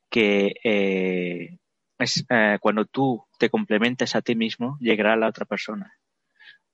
[0.10, 1.58] que eh,
[1.98, 5.94] es, eh, cuando tú te complementas a ti mismo, llegará la otra persona.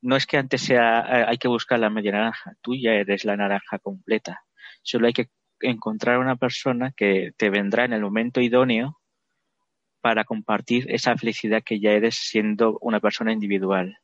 [0.02, 3.26] No es que antes sea, eh, hay que buscar la media naranja, tú ya eres
[3.26, 4.44] la naranja completa.
[4.84, 5.30] Solo hay que
[5.62, 9.00] encontrar una persona que te vendrá en el momento idóneo
[10.02, 13.98] para compartir esa felicidad que ya eres siendo una persona individual.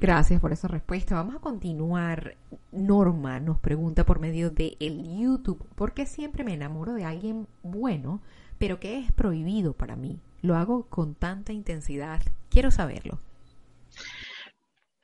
[0.00, 1.14] Gracias por esa respuesta.
[1.14, 2.36] Vamos a continuar.
[2.72, 7.46] Norma nos pregunta por medio de el YouTube, ¿por qué siempre me enamoro de alguien
[7.62, 8.20] bueno,
[8.58, 10.18] pero que es prohibido para mí?
[10.42, 12.20] Lo hago con tanta intensidad.
[12.50, 13.20] Quiero saberlo.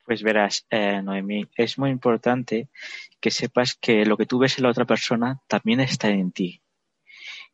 [0.05, 2.67] Pues verás, eh, Noemí, es muy importante
[3.21, 6.61] que sepas que lo que tú ves en la otra persona también está en ti.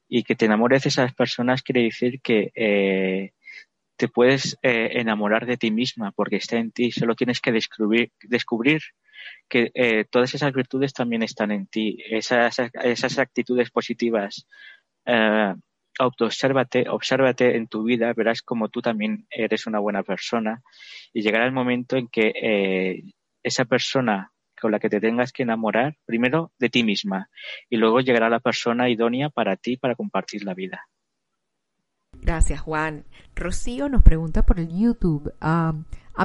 [0.09, 3.33] Y que te enamores de esas personas quiere decir que eh,
[3.97, 6.91] te puedes eh, enamorar de ti misma porque está en ti.
[6.91, 8.81] Solo tienes que descubrir, descubrir
[9.49, 11.97] que eh, todas esas virtudes también están en ti.
[12.09, 14.47] Esas, esas actitudes positivas.
[15.05, 15.53] Eh,
[15.99, 20.61] autoobsérvate, obsérvate en tu vida, verás como tú también eres una buena persona
[21.13, 23.03] y llegará el momento en que eh,
[23.43, 27.29] esa persona con la que te tengas que enamorar, primero de ti misma
[27.69, 30.87] y luego llegará la persona idónea para ti para compartir la vida.
[32.27, 33.05] Gracias, Juan.
[33.35, 35.33] Rocío nos pregunta por el YouTube.
[35.39, 35.73] a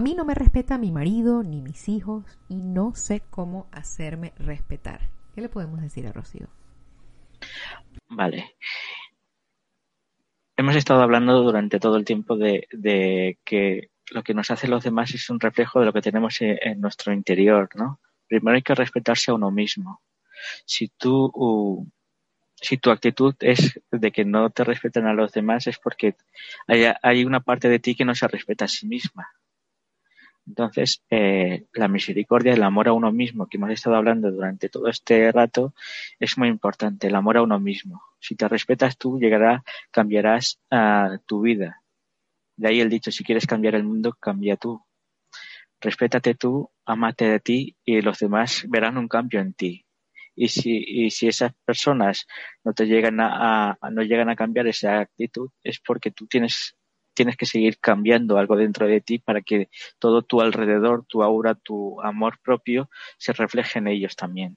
[0.01, 5.11] mí no me respeta mi marido ni mis hijos y no sé cómo hacerme respetar.
[5.35, 6.49] ¿Qué le podemos decir a Rocío?
[8.09, 8.57] Vale.
[10.57, 15.15] Hemos estado hablando durante todo el tiempo de, que lo que nos hacen los demás
[15.15, 18.01] es un reflejo de lo que tenemos en, nuestro interior, ¿no?
[18.27, 20.03] Primero hay que respetarse a uno mismo.
[20.65, 21.91] Si tú
[22.63, 26.15] si tu actitud es de que no te respetan a los demás es porque
[27.03, 29.29] hay, una parte de ti que no se respeta a sí misma.
[30.47, 34.89] Entonces, eh, la misericordia, el amor a uno mismo, que hemos estado hablando durante todo
[34.89, 35.75] este rato,
[36.19, 38.03] es muy importante, el amor a uno mismo.
[38.21, 41.83] Si te respetas tú, llegará, cambiarás a tu vida.
[42.57, 44.81] De ahí el dicho, si quieres cambiar el mundo, cambia tú.
[45.81, 49.85] Respétate tú, amate de ti y los demás verán un cambio en ti
[50.35, 52.27] y si, y si esas personas
[52.65, 56.77] no te llegan a, no llegan a cambiar esa actitud es porque tú tienes
[57.15, 59.69] tienes que seguir cambiando algo dentro de ti para que
[59.99, 64.57] todo tu alrededor, tu aura, tu amor propio se refleje en ellos también.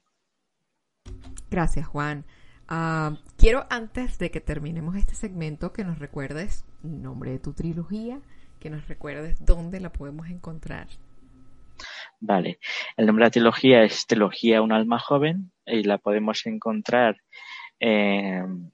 [1.49, 2.25] Gracias, Juan.
[2.69, 8.21] Ah, quiero antes de que terminemos este segmento que nos recuerdes nombre de tu trilogía,
[8.59, 10.87] que nos recuerdes dónde la podemos encontrar.
[12.19, 12.59] Vale.
[12.97, 17.17] El nombre de la trilogía es Trilogía Un alma joven y la podemos encontrar
[17.79, 18.71] en,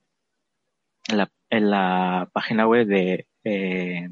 [1.10, 4.10] la, página web de eh,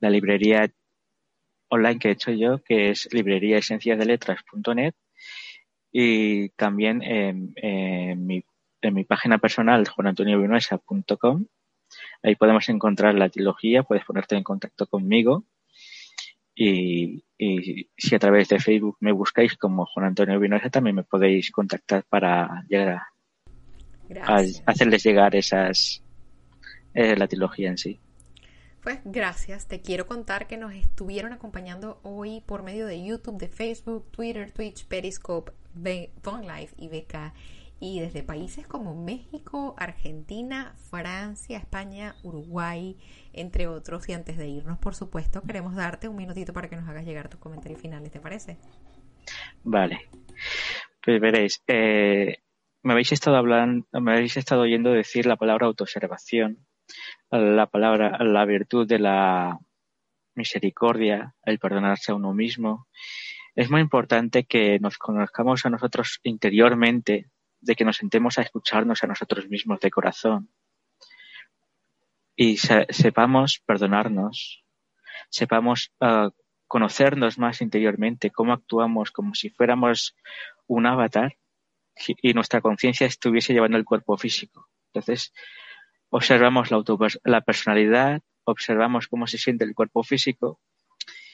[0.00, 0.70] la librería
[1.68, 4.94] online que he hecho yo, que es libreriaesenciasdeletras.net
[5.90, 7.54] y también en,
[8.26, 8.44] mi,
[8.82, 11.46] en mi página personal, juanantoniovinuesa.com.
[12.22, 15.44] Ahí podemos encontrar la trilogía, puedes ponerte en contacto conmigo
[16.54, 21.50] y, si a través de Facebook me buscáis como Juan Antonio Vinosa, también me podéis
[21.50, 23.02] contactar para llegar
[24.22, 26.02] a, hacerles llegar esas
[26.94, 28.00] eh, la trilogía en sí.
[28.82, 29.66] Pues gracias.
[29.66, 34.50] Te quiero contar que nos estuvieron acompañando hoy por medio de YouTube, de Facebook, Twitter,
[34.50, 35.52] Twitch, Periscope,
[36.22, 37.32] Phone Live y BK
[37.80, 42.96] y desde países como México, Argentina, Francia, España, Uruguay,
[43.32, 44.08] entre otros.
[44.08, 47.28] Y antes de irnos, por supuesto, queremos darte un minutito para que nos hagas llegar
[47.28, 48.58] tus comentarios finales, ¿te parece?
[49.62, 50.08] Vale.
[51.04, 52.38] Pues veréis, eh,
[52.82, 56.66] me habéis estado hablando, me habéis estado oyendo decir la palabra autoobservación,
[57.30, 59.58] la palabra, la virtud de la
[60.34, 62.88] misericordia, el perdonarse a uno mismo.
[63.54, 67.26] Es muy importante que nos conozcamos a nosotros interiormente
[67.60, 70.50] de que nos sentemos a escucharnos a nosotros mismos de corazón
[72.36, 74.64] y sepamos perdonarnos,
[75.28, 76.30] sepamos uh,
[76.68, 80.14] conocernos más interiormente, cómo actuamos como si fuéramos
[80.68, 81.36] un avatar
[82.22, 84.68] y nuestra conciencia estuviese llevando el cuerpo físico.
[84.92, 85.32] Entonces,
[86.10, 86.80] observamos la,
[87.24, 90.60] la personalidad, observamos cómo se siente el cuerpo físico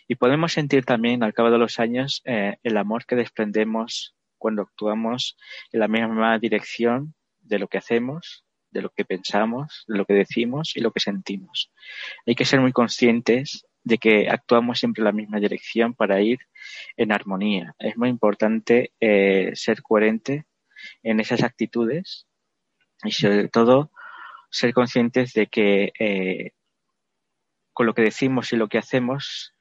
[0.09, 4.15] y podemos sentir también al cabo de los años eh, el amor que desprendemos
[4.45, 5.39] cuando actuamos
[5.73, 10.13] en la misma dirección de lo que hacemos, de lo que pensamos, de lo que
[10.13, 11.73] decimos y lo que sentimos.
[12.27, 16.41] Hay que ser muy conscientes de que actuamos siempre en la misma dirección para ir
[16.99, 17.75] en armonía.
[17.79, 20.45] Es muy importante eh, ser coherente
[21.03, 22.27] en esas actitudes
[23.03, 23.93] y sobre todo
[24.51, 26.51] ser conscientes de que eh,
[27.73, 29.54] con lo que decimos y lo que hacemos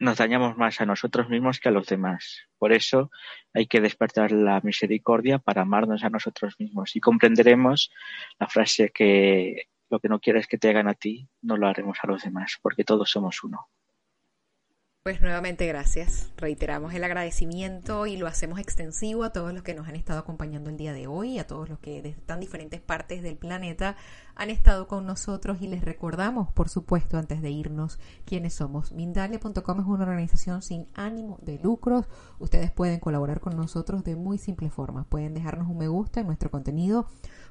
[0.00, 2.48] nos dañamos más a nosotros mismos que a los demás.
[2.58, 3.10] Por eso
[3.54, 7.92] hay que despertar la misericordia para amarnos a nosotros mismos y comprenderemos
[8.38, 11.98] la frase que lo que no quieres que te hagan a ti, no lo haremos
[12.02, 13.68] a los demás, porque todos somos uno.
[15.02, 16.30] Pues nuevamente gracias.
[16.36, 20.68] Reiteramos el agradecimiento y lo hacemos extensivo a todos los que nos han estado acompañando
[20.68, 23.96] el día de hoy, a todos los que desde tan diferentes partes del planeta
[24.40, 28.90] han estado con nosotros y les recordamos, por supuesto, antes de irnos, quiénes somos.
[28.90, 32.06] Mindalia.com es una organización sin ánimo de lucros.
[32.38, 35.04] Ustedes pueden colaborar con nosotros de muy simple forma.
[35.04, 37.06] Pueden dejarnos un me gusta en nuestro contenido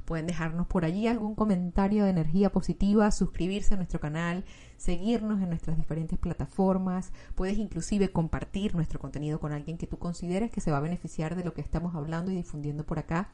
[0.09, 4.43] Pueden dejarnos por allí algún comentario de energía positiva, suscribirse a nuestro canal,
[4.75, 7.11] seguirnos en nuestras diferentes plataformas.
[7.35, 11.35] Puedes inclusive compartir nuestro contenido con alguien que tú consideres que se va a beneficiar
[11.35, 13.29] de lo que estamos hablando y difundiendo por acá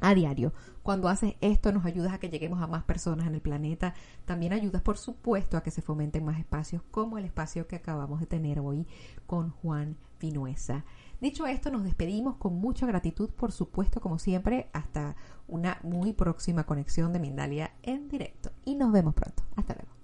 [0.00, 0.52] a diario.
[0.82, 3.94] Cuando haces esto nos ayudas a que lleguemos a más personas en el planeta.
[4.24, 8.20] También ayudas, por supuesto, a que se fomenten más espacios como el espacio que acabamos
[8.20, 8.86] de tener hoy
[9.26, 10.84] con Juan Vinuesa.
[11.20, 15.16] Dicho esto, nos despedimos con mucha gratitud, por supuesto, como siempre, hasta
[15.48, 18.50] una muy próxima conexión de Mindalia en directo.
[18.64, 19.42] Y nos vemos pronto.
[19.56, 20.03] Hasta luego.